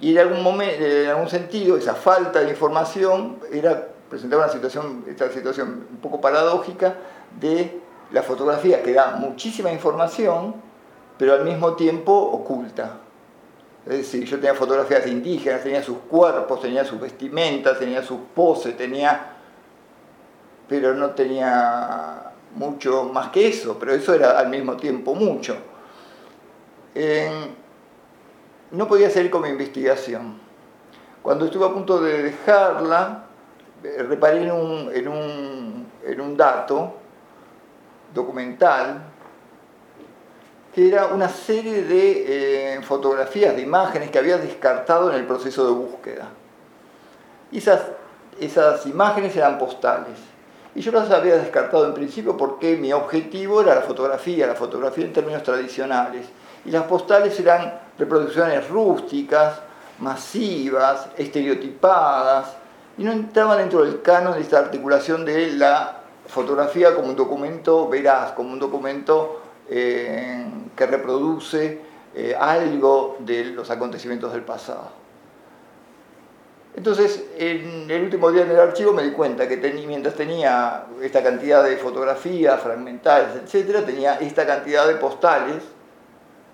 [0.00, 5.04] Y en algún, momento, en algún sentido, esa falta de información era, presentaba una situación,
[5.08, 6.94] esta situación un poco paradójica
[7.40, 7.80] de
[8.12, 10.54] la fotografía que da muchísima información,
[11.18, 12.98] pero al mismo tiempo oculta.
[13.84, 18.76] Es decir, yo tenía fotografías indígenas, tenía sus cuerpos, tenía sus vestimentas, tenía sus poses,
[18.76, 19.38] tenía.
[20.68, 25.71] pero no tenía mucho más que eso, pero eso era al mismo tiempo mucho.
[28.72, 30.40] No podía seguir con mi investigación.
[31.22, 33.26] Cuando estuve a punto de dejarla,
[33.84, 36.94] eh, reparé en un, dato
[38.14, 39.02] documental
[40.74, 45.66] que era una serie de eh, fotografías, de imágenes que había descartado en el proceso
[45.66, 46.30] de búsqueda.
[47.52, 50.18] Esas imágenes eran postales.
[50.74, 55.04] Y yo las había descartado en principio porque mi objetivo era la fotografía, la fotografía
[55.04, 56.26] en términos tradicionales.
[56.64, 59.60] Y las postales eran reproducciones rústicas,
[59.98, 62.56] masivas, estereotipadas,
[62.98, 67.88] y no entraban dentro del canon de esta articulación de la fotografía como un documento
[67.88, 70.44] veraz, como un documento eh,
[70.76, 71.80] que reproduce
[72.14, 75.02] eh, algo de los acontecimientos del pasado.
[76.74, 79.56] Entonces, en el último día en el archivo me di cuenta que
[79.86, 85.62] mientras tenía esta cantidad de fotografías fragmentales, etc., tenía esta cantidad de postales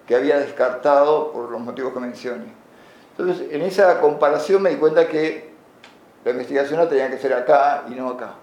[0.08, 2.52] que había descartado por los motivos que mencioné.
[3.16, 5.52] Entonces, en esa comparación me di cuenta que
[6.24, 8.34] la investigación la tenía que ser acá y no acá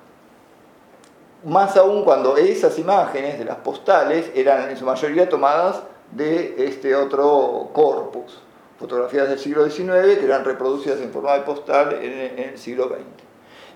[1.45, 6.95] más aún cuando esas imágenes de las postales eran en su mayoría tomadas de este
[6.95, 8.41] otro corpus,
[8.79, 12.99] fotografías del siglo XIX que eran reproducidas en forma de postal en, el siglo XX.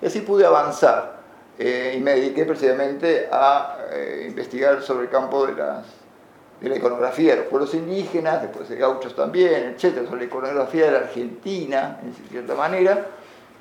[0.01, 1.19] Y así pude avanzar
[1.59, 5.85] eh, y me dediqué precisamente a eh, investigar sobre el campo de, las,
[6.61, 10.85] de la iconografía de los pueblos indígenas, después de gauchos también, etc., sobre la iconografía
[10.85, 13.05] de la Argentina, en cierta manera,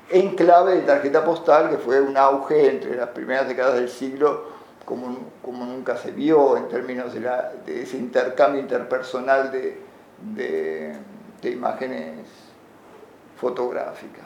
[0.09, 4.59] en clave de tarjeta postal, que fue un auge entre las primeras décadas del siglo
[4.83, 7.19] como, como nunca se vio en términos de,
[7.65, 9.77] de ese intercambio interpersonal de,
[11.41, 12.27] de, imágenes
[13.39, 14.25] fotográficas.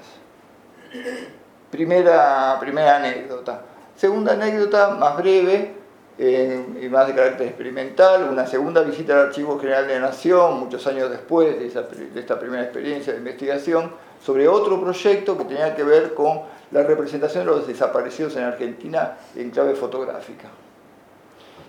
[1.69, 3.61] Primera, primera anécdota.
[3.95, 5.82] Segunda anécdota, más breve
[6.17, 10.85] y más de carácter experimental, una segunda visita al Archivo General de la Nación, muchos
[10.85, 13.91] años después de, esta primera experiencia de investigación,
[14.23, 16.41] sobre otro proyecto que tenía que ver con
[16.71, 20.49] la representación de los desaparecidos en Argentina en clave fotográfica.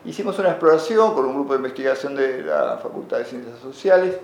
[0.05, 4.18] Hicimos una exploración con un grupo de investigación de la Facultad de Ciencias Sociales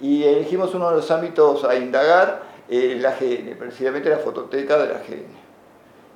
[0.00, 4.88] y elegimos uno de los ámbitos a indagar, eh, la AGN, precisamente la fototeca de
[4.88, 5.38] la AGN.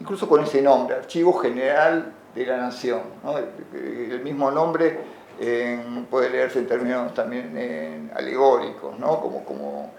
[0.01, 3.03] Incluso con ese nombre, Archivo General de la Nación.
[3.73, 4.99] El mismo nombre
[6.11, 9.21] puede leerse en términos también alegóricos, ¿no?
[9.21, 9.93] como, como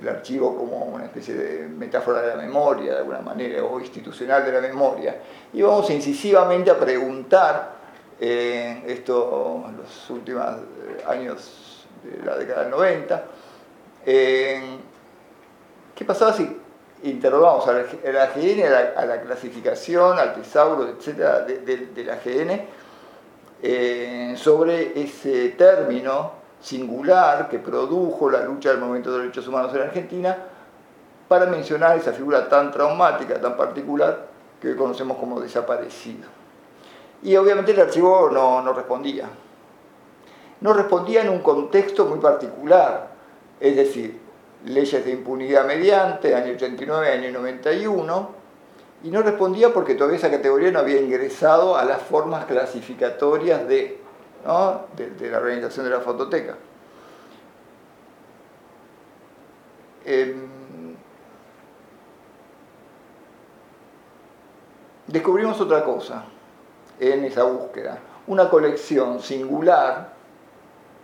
[0.00, 4.44] el archivo como una especie de metáfora de la memoria, de alguna manera, o institucional
[4.44, 5.16] de la memoria.
[5.52, 7.78] Y vamos incisivamente a preguntar
[8.20, 13.24] en en los últimos eh, años de la década del 90,
[14.04, 14.60] ¿qué
[16.06, 16.56] pasaba si
[17.04, 18.62] interrogamos a la, AGN,
[18.96, 22.66] a la, clasificación, al tesauro, etcétera, de, AGN,
[23.62, 29.82] eh, sobre ese término singular que produjo la lucha del movimiento de derechos humanos en
[29.82, 30.36] Argentina,
[31.28, 34.26] para mencionar esa figura tan traumática, tan particular,
[34.60, 36.26] que hoy conocemos como desaparecido.
[37.22, 39.28] Y obviamente el archivo no, no respondía.
[40.60, 43.08] No respondía en un contexto muy particular,
[43.60, 44.27] es decir,
[44.64, 48.30] leyes de impunidad mediante, año 89, año 91,
[49.04, 54.08] y no respondía porque todavía esa categoría no había ingresado a las formas clasificatorias de
[54.96, 56.56] de, la organización de la fototeca.
[60.04, 60.94] Em,
[65.06, 66.24] descubrimos otra cosa
[66.98, 70.12] en esa búsqueda, una colección singular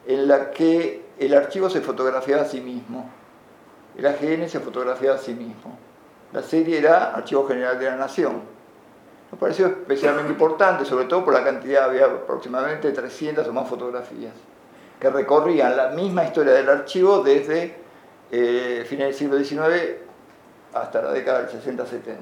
[0.07, 3.11] en la que el archivo se fotografiaba a sí mismo,
[3.97, 5.78] el AGN se fotografiaba a sí mismo.
[6.32, 8.55] La serie era Archivo General de la Nación
[9.34, 14.32] me pareció especialmente importante, sobre todo por la cantidad, había aproximadamente 300 o más fotografías,
[15.01, 17.74] que recorrían la misma historia del archivo desde
[18.30, 19.97] eh, fines del siglo XIX
[20.72, 22.16] hasta la década del 60-70.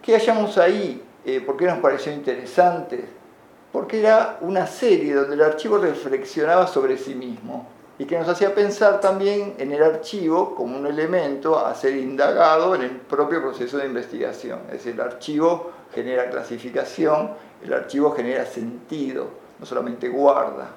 [0.00, 1.04] ¿Qué hallamos ahí?
[1.26, 3.04] Eh, ¿Por qué nos pareció interesante?
[3.72, 7.68] Porque era una serie donde el archivo reflexionaba sobre sí mismo
[7.98, 12.74] y que nos hacía pensar también en el archivo como un elemento a ser indagado
[12.74, 14.60] en el propio proceso de investigación.
[14.66, 17.30] Es decir, el archivo genera clasificación,
[17.62, 19.26] el archivo genera sentido,
[19.58, 20.70] no solamente guarda.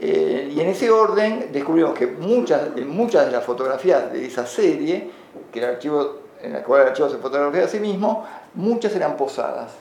[0.00, 4.46] Eh, y en ese orden descubrimos que muchas, en muchas de las fotografías de esa
[4.46, 5.10] serie,
[5.52, 9.16] que el archivo, en la cual el archivo se fotografía a sí mismo, muchas eran
[9.16, 9.72] posadas.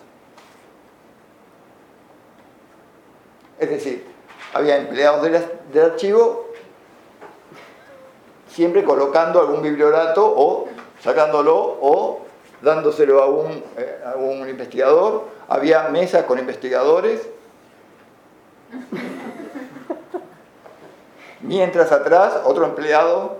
[3.57, 4.10] Es decir,
[4.53, 6.47] había empleados del, archivo
[8.47, 10.67] siempre colocando algún bibliorato o
[11.01, 12.21] sacándolo o
[12.61, 15.25] dándoselo a un, eh, a un investigador.
[15.47, 17.27] Había mesas con investigadores.
[21.41, 23.37] Mientras atrás otro empleado,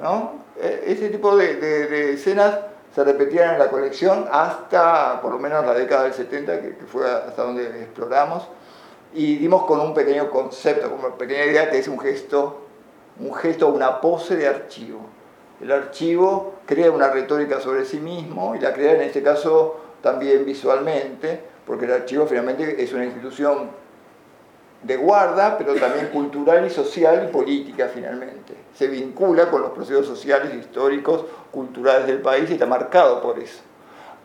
[0.00, 0.46] ¿no?
[0.58, 2.60] E, ese tipo de, escenas
[2.94, 7.10] se repetían en la colección hasta por lo menos la década del 70, que fue
[7.10, 8.48] hasta donde exploramos
[9.16, 12.66] y dimos con un pequeño concepto, como una pequeña idea que es un gesto,
[13.18, 15.00] un gesto, una pose de archivo.
[15.60, 20.44] El archivo crea una retórica sobre sí mismo y la crea en este caso también
[20.44, 23.70] visualmente, porque el archivo finalmente es una institución
[24.82, 28.54] de guarda, pero también cultural y social y política finalmente.
[28.74, 33.62] Se vincula con los procesos sociales, históricos, culturales del país y está marcado por eso.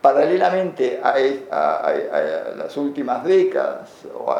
[0.02, 1.14] Paralelamente a,
[2.56, 4.30] las últimas décadas, o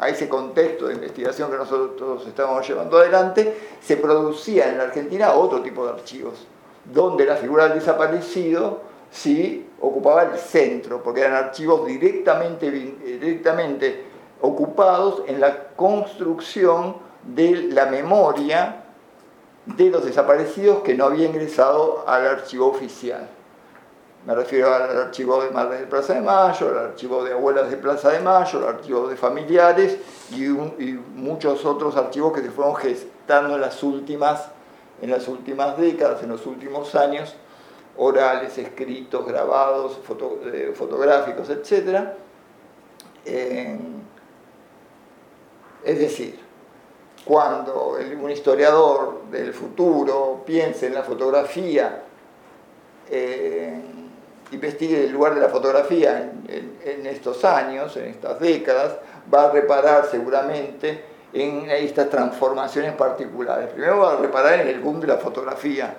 [0.00, 5.32] a ese contexto de investigación que nosotros estábamos llevando adelante, se producía en la Argentina
[5.32, 6.46] otro tipo de archivos,
[6.84, 8.80] donde la figura del desaparecido
[9.10, 14.04] sí ocupaba el centro, porque eran archivos directamente, directamente
[14.40, 18.84] ocupados en la construcción de la memoria
[19.66, 23.28] de los desaparecidos que no había ingresado al archivo oficial.
[24.28, 27.78] Me refiero al archivo de Madres de Plaza de Mayo, al archivo de Abuelas de
[27.78, 29.96] Plaza de Mayo, al archivo de familiares
[30.30, 30.48] y,
[31.14, 34.50] muchos otros archivos que se fueron gestando en las últimas,
[35.00, 37.36] en las últimas décadas, en los últimos años,
[37.96, 39.98] orales, escritos, grabados,
[40.52, 42.08] eh, fotográficos, etc.
[43.24, 43.78] es
[45.98, 46.38] decir,
[47.24, 52.02] cuando un historiador del futuro piense en la fotografía,
[53.10, 53.87] eh,
[54.52, 58.96] investigue el lugar de la fotografía en, estos años, en estas décadas,
[59.32, 63.70] va a reparar seguramente en estas transformaciones particulares.
[63.70, 65.96] Primero va a reparar en el boom de la fotografía,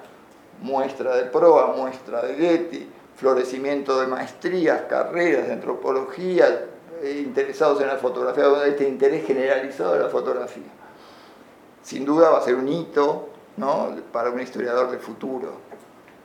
[0.61, 6.65] muestra de proa, muestra de Getty, florecimiento de maestrías, carreras de antropología,
[7.01, 10.71] eh, interesados en la fotografía, este interés generalizado de la fotografía.
[11.83, 13.95] Sin duda va a ser un hito ¿no?
[14.11, 15.68] para un historiador del futuro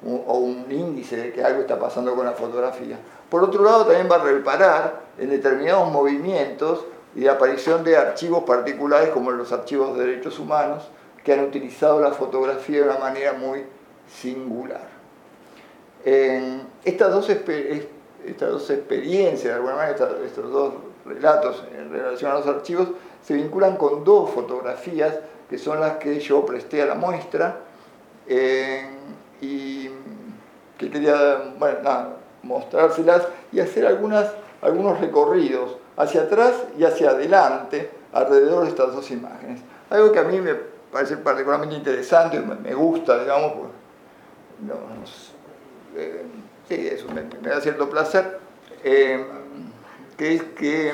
[0.06, 2.98] o un índice de que algo está pasando con la fotografía.
[3.30, 6.84] Por otro lado, también va a reparar en determinados movimientos
[7.14, 10.88] y la aparición de archivos particulares como los archivos de derechos humanos
[11.22, 13.64] que han utilizado la fotografía de una manera muy
[14.08, 14.88] singular.
[16.04, 20.74] estas, dos estas dos experiencias, de alguna manera, estos dos
[21.06, 22.88] relatos en relación a los archivos,
[23.22, 25.14] se vinculan con dos fotografías
[25.48, 27.60] que son las que yo presté a la muestra
[29.44, 29.90] y
[30.78, 38.70] que quería bueno, mostrárselas y hacer algunos recorridos hacia atrás y hacia adelante alrededor de
[38.70, 39.60] estas dos imágenes.
[39.90, 40.54] Algo que a mí me
[40.90, 43.70] parece particularmente interesante, me gusta, digamos, pues,
[45.96, 46.24] eh,
[46.68, 48.38] sí, eso me, da cierto placer,
[48.82, 49.24] eh,
[50.16, 50.92] que es que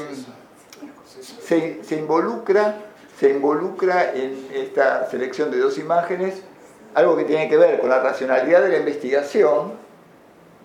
[1.83, 2.77] se, involucra,
[3.19, 6.43] se involucra en esta selección de dos imágenes
[6.95, 9.73] algo que tiene que ver con la racionalidad de la investigación,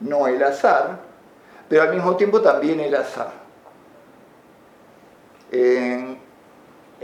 [0.01, 0.99] no el azar,
[1.69, 3.31] pero al mismo tiempo también el azar.
[5.51, 6.19] En,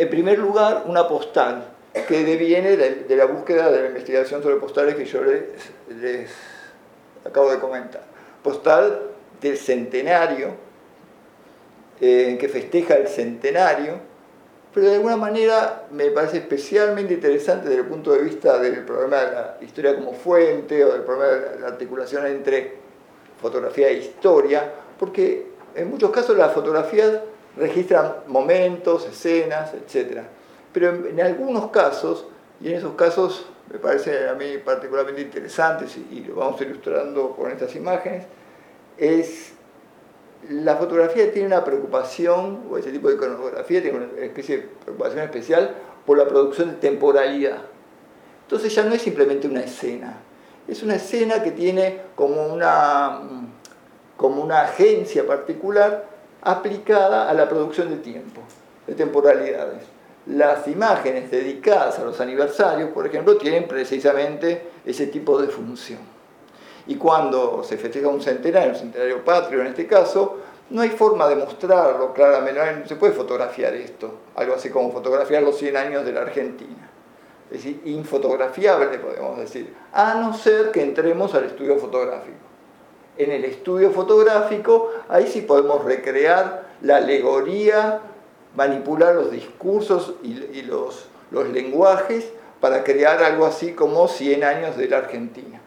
[0.10, 1.72] primer lugar, una postal
[2.08, 5.44] que deviene de, la búsqueda de la investigación sobre postales que yo les,
[6.02, 6.32] les
[7.26, 8.04] acabo de comentar.
[8.44, 10.56] Postal del centenario,
[12.00, 14.00] que festeja el centenario,
[14.74, 19.18] pero de alguna manera me parece especialmente interesante desde el punto de vista del problema
[19.18, 22.78] de la historia como fuente o del problema de la articulación entre
[23.42, 27.20] fotografía e historia, porque en muchos casos las fotografías
[27.58, 30.22] registran momentos, escenas, etc.
[30.72, 32.28] Pero en, algunos casos,
[32.62, 37.52] y en esos casos me parece a mí particularmente interesantes, y lo vamos ilustrando con
[37.52, 38.26] estas imágenes,
[38.98, 39.51] es
[40.50, 45.24] la fotografía tiene una preocupación, o ese tipo de iconografía tiene una especie de preocupación
[45.24, 45.76] especial
[46.06, 47.62] por la producción de temporalidad.
[48.44, 50.18] Entonces ya no es simplemente una escena,
[50.68, 53.22] es una escena que tiene como una,
[54.18, 56.06] como una agencia particular
[56.42, 58.42] aplicada a la producción de tiempo,
[58.88, 59.84] de temporalidades.
[60.26, 66.00] Las imágenes dedicadas a los aniversarios, por ejemplo, tienen precisamente ese tipo de función.
[66.88, 70.38] Y cuando se festeja un centenario, un centenario patrio en este caso,
[70.72, 75.44] no hay forma de mostrarlo claramente, no se puede fotografiar esto, algo así como fotografiar
[75.44, 76.90] los 100 años de la Argentina.
[77.52, 82.38] Es decir, infotografiable podemos decir, a no ser que entremos al estudio fotográfico.
[83.18, 88.00] En el estudio fotográfico, ahí sí podemos recrear la alegoría,
[88.56, 94.88] manipular los discursos y, los, los lenguajes para crear algo así como 100 años de
[94.88, 95.61] la Argentina.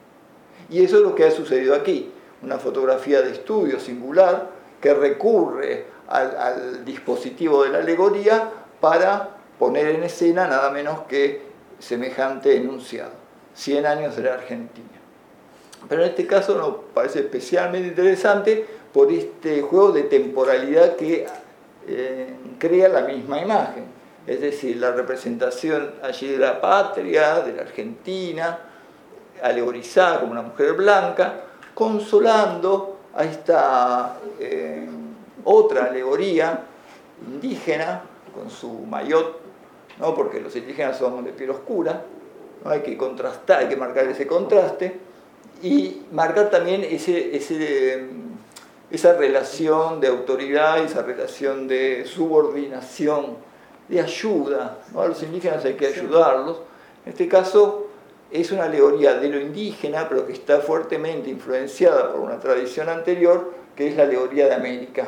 [0.71, 2.11] Y eso es lo que ha sucedido aquí,
[2.43, 4.51] una fotografía de estudio singular
[4.81, 8.51] que recurre al, dispositivo de la alegoría
[8.81, 11.43] para poner en escena nada menos que
[11.79, 13.13] semejante enunciado,
[13.55, 14.89] 100 años de la Argentina.
[15.89, 21.27] Pero en este caso nos parece especialmente interesante por este juego de temporalidad que
[21.87, 23.85] eh, crea la misma imagen,
[24.27, 28.59] es decir, la representación allí de la patria, de la Argentina,
[29.45, 31.41] alegorizada como una mujer blanca,
[31.75, 34.89] consolando Ahí está eh,
[35.45, 36.65] otra alegoría
[37.29, 38.03] indígena
[38.35, 39.39] con su mayot,
[40.01, 40.15] ¿no?
[40.17, 42.03] porque los indígenas son de piel oscura,
[42.65, 42.71] ¿no?
[42.71, 44.99] hay que contrastar, hay que marcar ese contraste
[45.63, 47.37] y marcar también ese,
[48.91, 53.37] esa relación de autoridad, esa relación de subordinación,
[53.89, 54.79] de ayuda.
[54.97, 56.63] A los indígenas hay que ayudarlos.
[57.07, 57.84] En este caso,
[58.35, 63.53] es una alegoría de lo indígena, pero que está fuertemente influenciada por una tradición anterior,
[63.77, 65.07] que es la alegoría de América.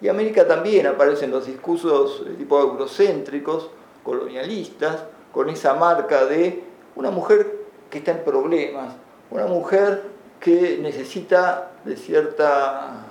[0.00, 3.70] Y América también aparece en los discursos de tipo eurocéntricos,
[4.02, 6.64] colonialistas, con esa marca de
[6.96, 7.58] una mujer
[7.88, 8.96] que está en problemas,
[9.30, 10.02] una mujer
[10.40, 13.06] que necesita de cierta,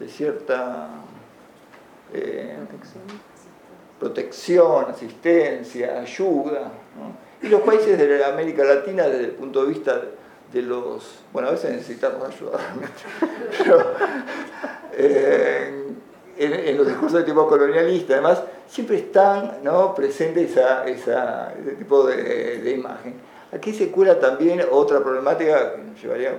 [0.00, 0.88] de cierta
[2.12, 2.56] eh,
[4.00, 4.86] protección.
[4.90, 6.72] asistencia, ayuda.
[7.42, 10.00] Y los países de América Latina, desde el punto de vista
[10.52, 11.20] de los.
[11.32, 12.58] Bueno, a veces necesitamos ayuda
[13.58, 13.92] pero
[14.92, 15.84] eh,
[16.38, 19.94] en, los discursos de tipo colonialista, además, siempre están ¿no?
[19.94, 23.14] presentes esa, ese tipo de, imagen.
[23.52, 26.32] Aquí se cuela también otra problemática que nos llevaría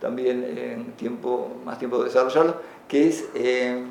[0.00, 3.82] también en tiempo, más tiempo de desarrollarlo, que es eh,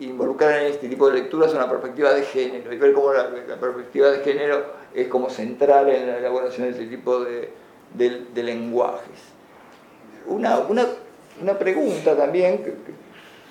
[0.00, 3.30] involucrar en este tipo de lecturas una perspectiva de género y ver cómo la
[3.60, 7.52] perspectiva de género es como central en la elaboración de ese tipo de,
[8.34, 9.20] lenguajes.
[10.26, 12.74] Una, pregunta también que,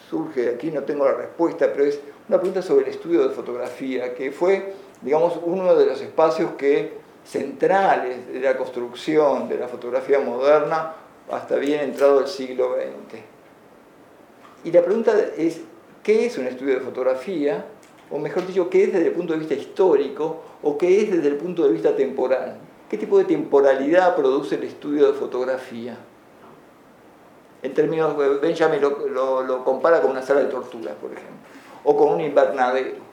[0.09, 4.13] surge aquí, no tengo la respuesta, pero es una pregunta sobre el estudio de fotografía,
[4.13, 10.19] que fue, digamos, uno de los espacios que centrales de la construcción de la fotografía
[10.19, 10.93] moderna
[11.31, 13.19] hasta bien entrado el siglo XX.
[14.63, 15.61] Y la pregunta es,
[16.03, 17.65] ¿qué es un estudio de fotografía?
[18.11, 21.27] O mejor dicho, ¿qué es desde el punto de vista histórico o qué es desde
[21.27, 22.57] el punto de vista temporal.
[22.89, 25.97] ¿Qué tipo de temporalidad produce el estudio de fotografía?
[27.61, 31.35] En términos, Benjamin lo, lo, compara con una sala de torturas, por ejemplo,
[31.83, 33.08] o con un invernadero.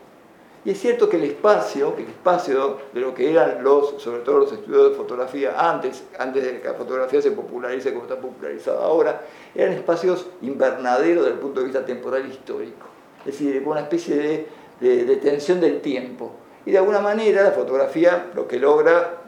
[0.66, 4.40] Y es cierto que el espacio, el espacio de lo que eran los, sobre todo
[4.40, 8.84] los estudios de fotografía antes, antes de que la fotografía se popularice como está popularizada
[8.84, 9.22] ahora,
[9.54, 12.88] eran espacios invernaderos desde el punto de vista temporal histórico.
[13.20, 14.46] Es decir, una especie de,
[14.80, 16.32] de, de tensión del tiempo
[16.66, 19.22] y de alguna manera la fotografía lo que logra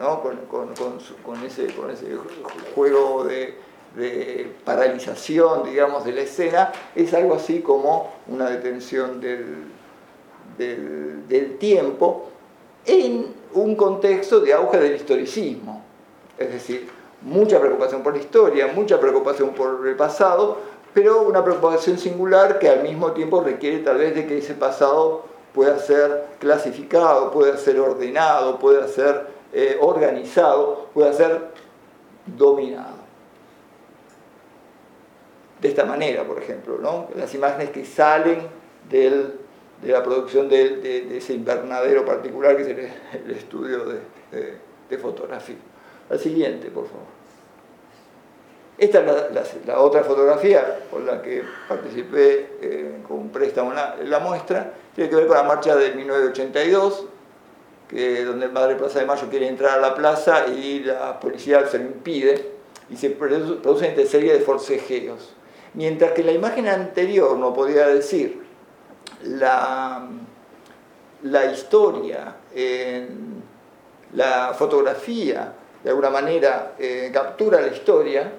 [0.51, 1.69] con, ese,
[2.75, 3.55] juego de,
[4.65, 9.78] paralización, digamos, de la escena, es algo así como una detención del,
[10.59, 12.29] del, tiempo
[12.85, 15.83] en un contexto de auge del historicismo.
[16.37, 16.89] Es decir,
[17.23, 20.59] mucha preocupación por la historia, mucha preocupación por el pasado,
[20.93, 25.25] pero una preocupación singular que al mismo tiempo requiere tal vez de que ese pasado
[25.55, 31.49] pueda ser clasificado, puede ser ordenado, puede ser eh, organizado, puede ser
[32.27, 32.99] dominado.
[35.61, 37.09] De esta manera, por ejemplo, ¿no?
[37.17, 38.47] las imágenes que salen
[39.83, 45.57] de la producción de, ese invernadero particular que es el, estudio de, fotografía.
[46.09, 47.19] La siguiente, por favor.
[48.79, 54.73] Esta es la, otra fotografía con la que participé eh, con préstamo en la, muestra.
[54.95, 57.07] Tiene que ver con la marcha de 1982,
[57.89, 61.67] que, donde el Madre Plaza de Mayo quiere entrar a la plaza y la policía
[61.67, 62.53] se lo impide
[62.89, 65.35] y se producen una serie de forcejeos.
[65.75, 68.48] Mientras que la imagen anterior no podía decir
[69.23, 70.07] la,
[71.23, 72.37] la historia
[74.15, 75.53] la fotografía
[75.83, 78.31] de alguna manera eh, captura la historia,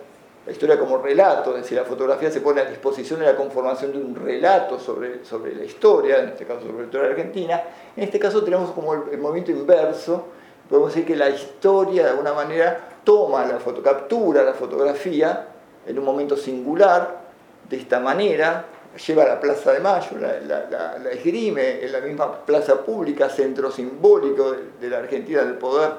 [0.45, 3.91] la historia como relato, es decir, la fotografía se pone a disposición de la conformación
[3.91, 7.63] de un relato sobre, sobre la historia, en este caso sobre la historia argentina,
[7.95, 10.25] en este caso tenemos como el, movimiento inverso,
[10.67, 15.47] podemos decir que la historia de alguna manera toma la foto, captura la fotografía
[15.85, 17.29] en un momento singular,
[17.69, 18.65] de esta manera,
[18.97, 24.55] lleva a la Plaza de Mayo, la, esgrime en la misma plaza pública, centro simbólico
[24.79, 25.91] de, la Argentina, del poder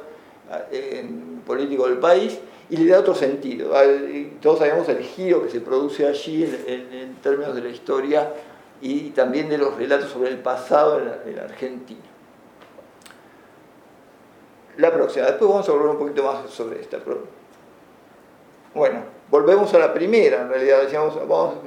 [0.70, 1.08] eh,
[1.46, 2.38] político del país,
[2.68, 3.72] y le da otro sentido.
[4.40, 8.32] Todos sabemos el giro que se produce allí en, términos de la historia
[8.80, 12.00] y también de los relatos sobre el pasado en la, Argentina.
[14.76, 16.98] La próxima, después vamos a hablar un poquito más sobre esta.
[18.72, 21.16] Bueno, volvemos a la primera, en realidad, decíamos,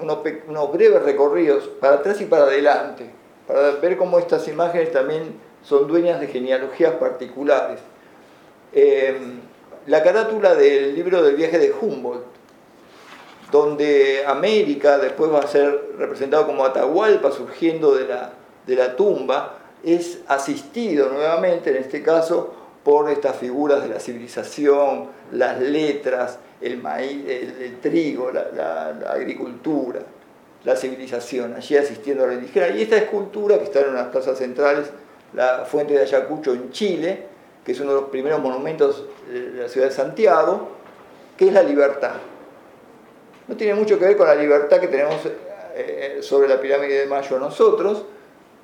[0.01, 3.09] unos, breves recorridos para atrás y para adelante,
[3.47, 7.79] para ver cómo estas imágenes también son dueñas de genealogías particulares.
[8.73, 9.17] Eh,
[9.85, 12.23] la carátula del libro del viaje de Humboldt,
[13.51, 18.33] donde América después va a ser representado como Atahualpa surgiendo de la,
[18.65, 22.53] de la tumba, es asistido nuevamente, en este caso,
[22.83, 29.99] por estas figuras de la civilización, las letras, el maíz, el, trigo, la, agricultura,
[30.63, 32.69] la civilización, allí asistiendo a la indígena.
[32.69, 34.89] Y esta escultura que está en las plazas centrales,
[35.33, 37.25] la fuente de Ayacucho en Chile,
[37.65, 40.69] que es uno de los primeros monumentos de la ciudad de Santiago,
[41.37, 42.15] que es la libertad.
[43.47, 45.17] No tiene mucho que ver con la libertad que tenemos
[45.75, 48.05] eh, sobre la pirámide de Mayo nosotros,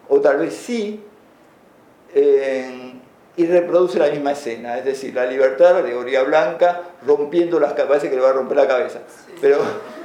[0.07, 1.03] o tal vez sí,
[3.37, 7.87] y reproduce la misma escena, es decir, la libertad, la alegoría blanca, rompiendo las cabezas,
[7.87, 8.99] parece que le va a romper la cabeza,
[9.39, 9.59] pero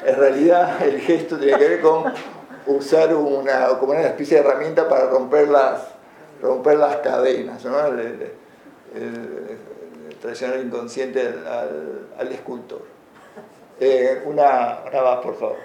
[0.04, 2.12] en realidad el gesto tiene que ver con
[2.66, 5.80] usar una, como una especie de herramienta para romper las,
[6.40, 7.86] romper las cadenas, ¿no?
[7.86, 8.30] el,
[10.20, 11.34] tradicional inconsciente
[12.18, 12.82] al, escultor.
[13.78, 15.56] Eh, una, una más, por favor.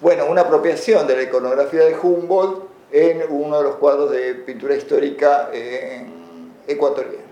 [0.00, 4.74] Bueno, una apropiación de la iconografía de Humboldt en uno de los cuadros de pintura
[4.74, 7.26] histórica en ecuatoriano.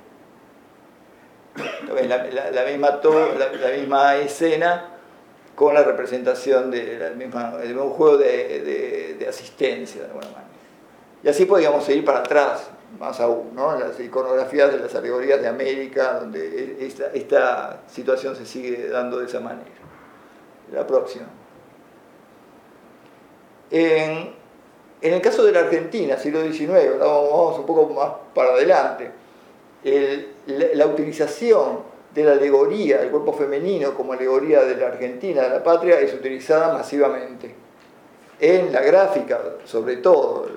[1.86, 4.94] La, misma, la, misma escena
[5.54, 10.44] con la representación del mismo juego de, asistencia de alguna manera.
[11.22, 13.78] Y así podíamos seguir para atrás, más aún, ¿no?
[13.78, 19.26] las iconografías de las alegorías de América, donde esta, esta situación se sigue dando de
[19.26, 19.70] esa manera.
[20.72, 21.26] La próxima.
[23.70, 24.34] En,
[25.04, 29.10] en el caso de la Argentina, siglo XIX, vamos un poco más para adelante,
[30.46, 31.80] la, utilización
[32.14, 36.14] de la alegoría del cuerpo femenino como alegoría de la Argentina, de la patria, es
[36.14, 37.54] utilizada masivamente.
[38.40, 40.48] En la gráfica, sobre todo,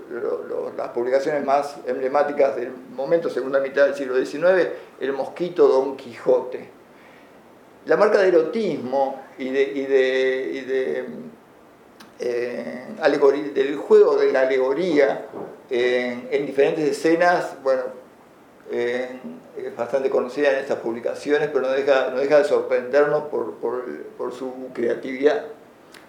[0.78, 4.70] las publicaciones más emblemáticas del momento, segunda mitad del siglo XIX,
[5.02, 6.70] el mosquito Don Quijote.
[7.86, 11.06] La marca de erotismo y de,
[12.20, 12.86] eh,
[13.54, 15.28] del juego de la alegoría
[15.70, 17.84] en, en diferentes escenas, bueno,
[18.72, 24.34] es bastante conocida en estas publicaciones, pero no deja, no deja de sorprendernos por, por,
[24.34, 25.46] su creatividad.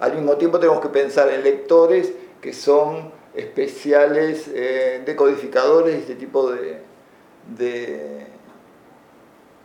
[0.00, 6.14] Al mismo tiempo tenemos que pensar en lectores que son especiales eh, decodificadores de este
[6.14, 6.80] tipo de,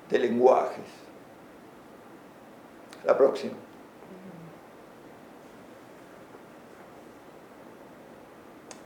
[0.10, 0.86] de lenguajes.
[3.06, 3.63] La próxima.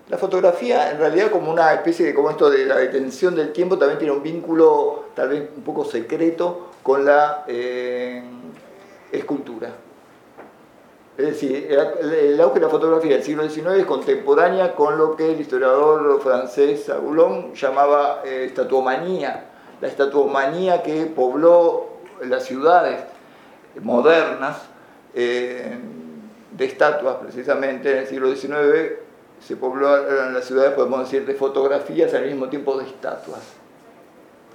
[0.10, 3.78] La fotografía, en realidad, como una especie de, como esto de la detención del tiempo,
[3.78, 8.24] también tiene un vínculo tal vez un poco secreto con la eh,
[9.12, 9.70] escultura.
[11.18, 15.34] Es decir, el, auge de la fotografía del siglo XIX es contemporánea con lo que
[15.34, 19.46] el historiador francés Agoulon llamaba eh, estatuomanía,
[19.82, 23.02] la estatuomanía que pobló las ciudades
[23.82, 24.58] modernas
[25.14, 25.78] eh,
[26.52, 29.07] de estatuas precisamente en el siglo XIX
[29.40, 33.42] se poblaron las ciudades, podemos decir, de fotografías al mismo tiempo de estatuas.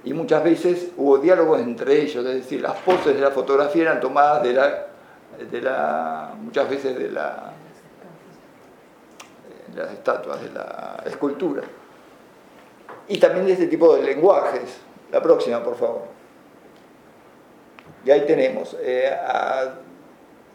[0.03, 4.01] Y muchas veces hubo diálogos entre ellos, es decir, las poses de la fotografía eran
[4.01, 4.87] tomadas de la,
[5.49, 7.53] de la muchas veces de la,
[9.73, 11.63] de las estatuas, de la escultura.
[13.07, 14.77] Y también de este tipo de lenguajes.
[15.11, 16.01] La próxima, por favor.
[18.05, 19.15] Y ahí tenemos eh,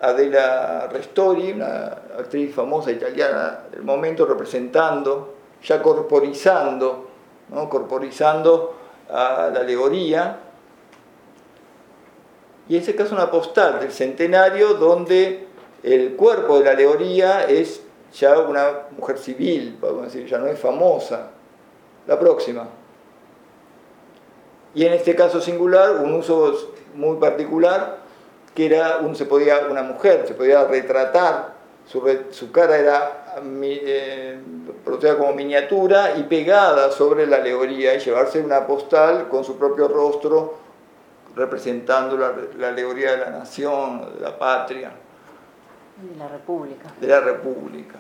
[0.01, 1.87] Adela Restori, una
[2.19, 7.09] actriz famosa italiana del momento, representando, ya corporizando,
[7.49, 7.69] ¿no?
[7.69, 8.75] corporizando
[9.11, 10.39] a la alegoría.
[12.69, 15.49] Y en ese caso una postal del centenario donde
[15.83, 17.83] el cuerpo de la alegoría es
[18.13, 21.31] ya una mujer civil, podemos decir, ya no es famosa.
[22.07, 22.67] La próxima.
[24.75, 26.55] y en este caso singular un uso
[26.95, 27.99] muy particular
[28.55, 34.39] que era un, se podía una mujer se podía retratar su, su cara era eh,
[35.17, 40.59] como miniatura y pegada sobre la alegoría y llevarse una postal con su propio rostro
[41.35, 44.91] representando la, la alegoría de la nación, de la patria.
[45.97, 46.89] De la república.
[47.01, 47.97] De la república,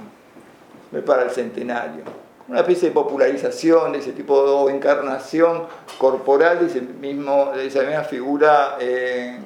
[1.06, 2.02] para el centenario
[2.48, 5.64] una especie de popularización de ese tipo de encarnación
[5.98, 9.38] corporal de, ese mismo, de esa misma figura eh,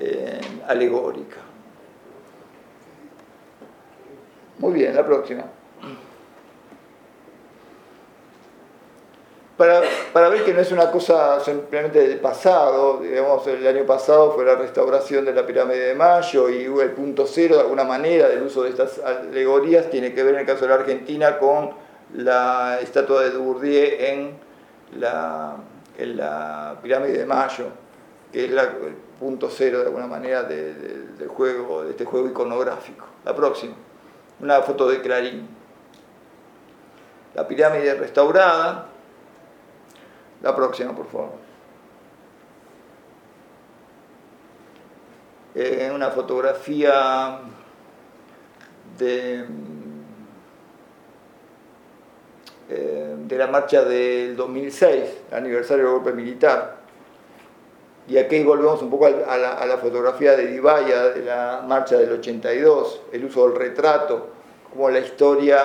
[0.00, 1.36] eh, alegórica.
[4.58, 5.44] Muy bien, la próxima.
[9.58, 9.82] Para,
[10.14, 14.46] para, ver que no es una cosa simplemente del pasado, digamos, el año pasado fue
[14.46, 18.42] la restauración de la pirámide de Mayo y el punto cero de alguna manera del
[18.42, 21.72] uso de estas alegorías tiene que ver en el caso de la Argentina con
[22.14, 24.38] la estatua de Bourdieu en
[24.98, 25.56] la,
[25.98, 27.66] en la pirámide de Mayo,
[28.32, 28.58] que es el
[29.20, 33.04] punto cero de alguna manera del juego, de este juego iconográfico.
[33.24, 33.74] La próxima,
[34.40, 35.46] una foto de Clarín.
[37.34, 38.86] La pirámide restaurada,
[40.42, 41.32] la próxima, por favor.
[45.54, 47.40] Eh, una fotografía
[48.98, 49.44] de,
[52.68, 56.79] eh, de la marcha del 2006, aniversario del golpe militar.
[58.10, 63.02] Y aquí volvemos un poco a la, fotografía de Divaya, de la marcha del 82,
[63.12, 64.30] el uso del retrato,
[64.68, 65.64] como la historia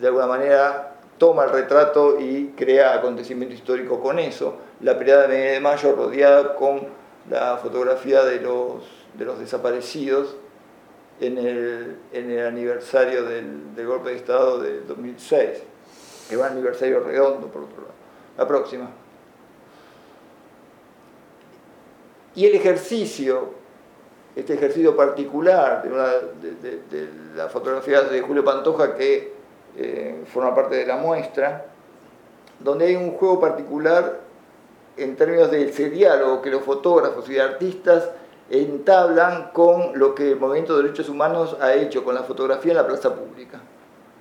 [0.00, 4.54] de alguna manera toma el retrato y crea acontecimiento histórico con eso.
[4.80, 6.80] La pelea de mayo rodeada con
[7.28, 8.82] la fotografía de los,
[9.12, 10.36] de desaparecidos
[11.20, 15.62] en el, aniversario del, golpe de Estado de 2006,
[16.30, 17.94] que va aniversario redondo, por otro lado.
[18.38, 18.88] La próxima.
[22.40, 23.50] Y el ejercicio,
[24.34, 29.34] este ejercicio particular de, de, de la fotografía de Julio Pantoja que
[29.76, 31.66] eh, forma parte de la muestra,
[32.58, 34.20] donde hay un juego particular
[34.96, 38.08] en términos de ese diálogo que los fotógrafos y artistas
[38.48, 42.78] entablan con lo que el movimiento de derechos humanos ha hecho con la fotografía en
[42.78, 43.60] la plaza pública.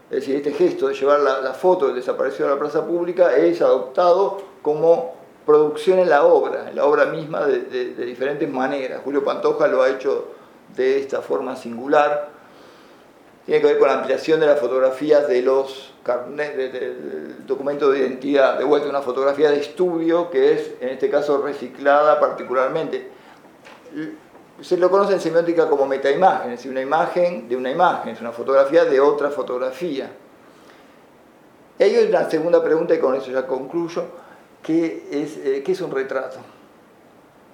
[0.09, 3.61] Es decir, este gesto de llevar la, foto del desaparecido a la plaza pública es
[3.61, 9.01] adoptado como producción en la obra, en la obra misma de, diferentes maneras.
[9.03, 10.27] Julio Pantoja lo ha hecho
[10.75, 12.29] de esta forma singular,
[13.45, 17.99] tiene que ver con la ampliación de las fotografías de los carnet, del documento de
[17.99, 23.09] identidad, de vuelta una fotografía de estudio que es, en este caso, reciclada particularmente.
[24.61, 28.21] Se lo conoce en semiótica como metaimagen, es decir, una imagen de una imagen, es
[28.21, 30.11] una fotografía de otra fotografía.
[31.79, 34.03] Y hay una segunda pregunta, y con eso ya concluyo,
[34.67, 36.39] eh, ¿qué es un retrato?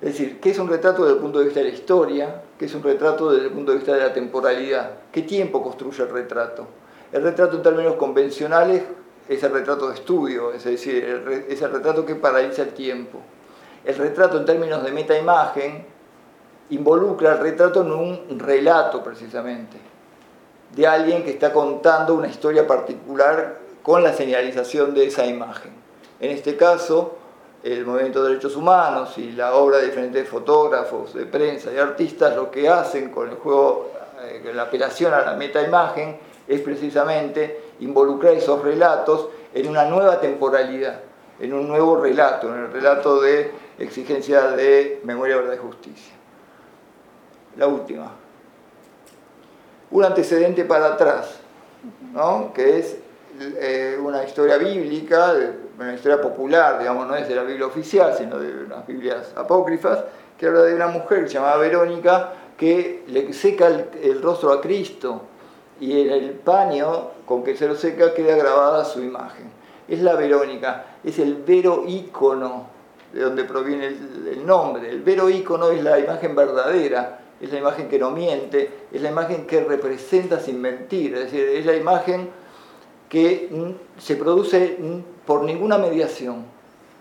[0.01, 2.41] Es decir, ¿qué es un retrato desde el punto de vista de la historia?
[2.59, 4.91] ¿Qué es un retrato desde el punto de vista de la temporalidad?
[5.11, 6.67] ¿Qué tiempo construye el retrato?
[7.11, 8.83] El retrato en términos convencionales
[9.27, 11.03] es el retrato de estudio, es decir,
[11.47, 13.19] es el retrato que paraliza el tiempo.
[13.83, 15.85] El retrato en términos de metaimagen
[16.69, 19.77] involucra el retrato en un relato precisamente,
[20.75, 25.84] de alguien que está contando una historia particular con la señalización de esa imagen.
[26.25, 27.17] En este caso,
[27.61, 32.35] el movimiento de derechos humanos y la obra de diferentes fotógrafos, de prensa y artistas,
[32.35, 33.91] lo que hacen con el juego,
[34.23, 36.17] eh, con la apelación a la metaimagen,
[36.47, 41.01] es precisamente involucrar esos relatos en una nueva temporalidad,
[41.39, 46.15] en un nuevo relato, en el relato de exigencia de memoria, verdad y justicia.
[47.55, 48.11] La última.
[49.91, 51.39] Un antecedente para atrás,
[52.13, 52.51] ¿no?
[52.51, 52.97] que es
[53.39, 55.35] eh, una historia bíblica,
[55.77, 60.03] una historia popular, digamos, no es de la Biblia oficial, sino de unas Biblias apócrifas,
[60.37, 65.21] que habla de una mujer llamada Verónica que le seca el, rostro a Cristo
[65.79, 69.49] y en el paño con que se lo seca queda grabada su imagen.
[69.87, 72.67] Es la Verónica, es el vero ícono
[73.11, 74.89] de donde proviene el, el nombre.
[74.89, 79.09] El vero ícono es la imagen verdadera, es la imagen que no miente, es la
[79.09, 82.29] imagen que representa sin mentir, es decir, es la imagen
[83.09, 83.49] que
[83.97, 84.77] se produce
[85.25, 86.45] por ninguna mediación.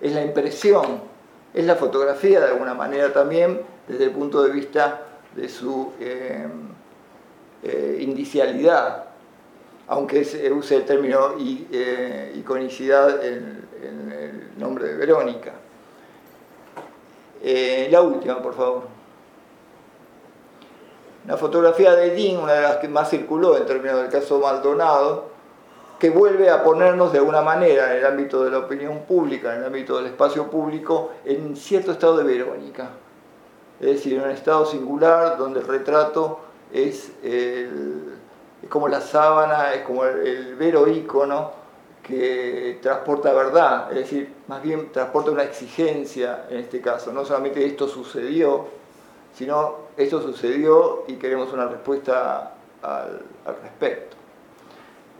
[0.01, 1.01] Es la impresión,
[1.53, 5.03] es la fotografía de alguna manera también desde el punto de vista
[5.35, 6.47] de su eh,
[7.63, 9.05] eh, indicialidad,
[9.89, 15.53] aunque se use el término eh, iconicidad en, en, el nombre de Verónica.
[17.91, 18.83] la última, por favor.
[21.27, 25.34] La fotografía de Dean, una de las que más circuló en términos del caso Maldonado,
[26.05, 29.61] que vuelve a ponernos de alguna manera en el ámbito de la opinión pública, en
[29.61, 32.91] el ámbito del espacio público, en cierto estado de Verónica.
[33.81, 36.41] Es decir, en un estado singular donde el retrato
[36.71, 37.11] es,
[38.69, 41.53] como la sábana, es como el, el vero ícono
[42.03, 47.65] que transporta verdad, es decir, más bien transporta una exigencia en este caso, no solamente
[47.65, 48.67] esto sucedió,
[49.35, 53.23] sino esto sucedió y queremos una respuesta al,
[53.63, 54.24] respecto.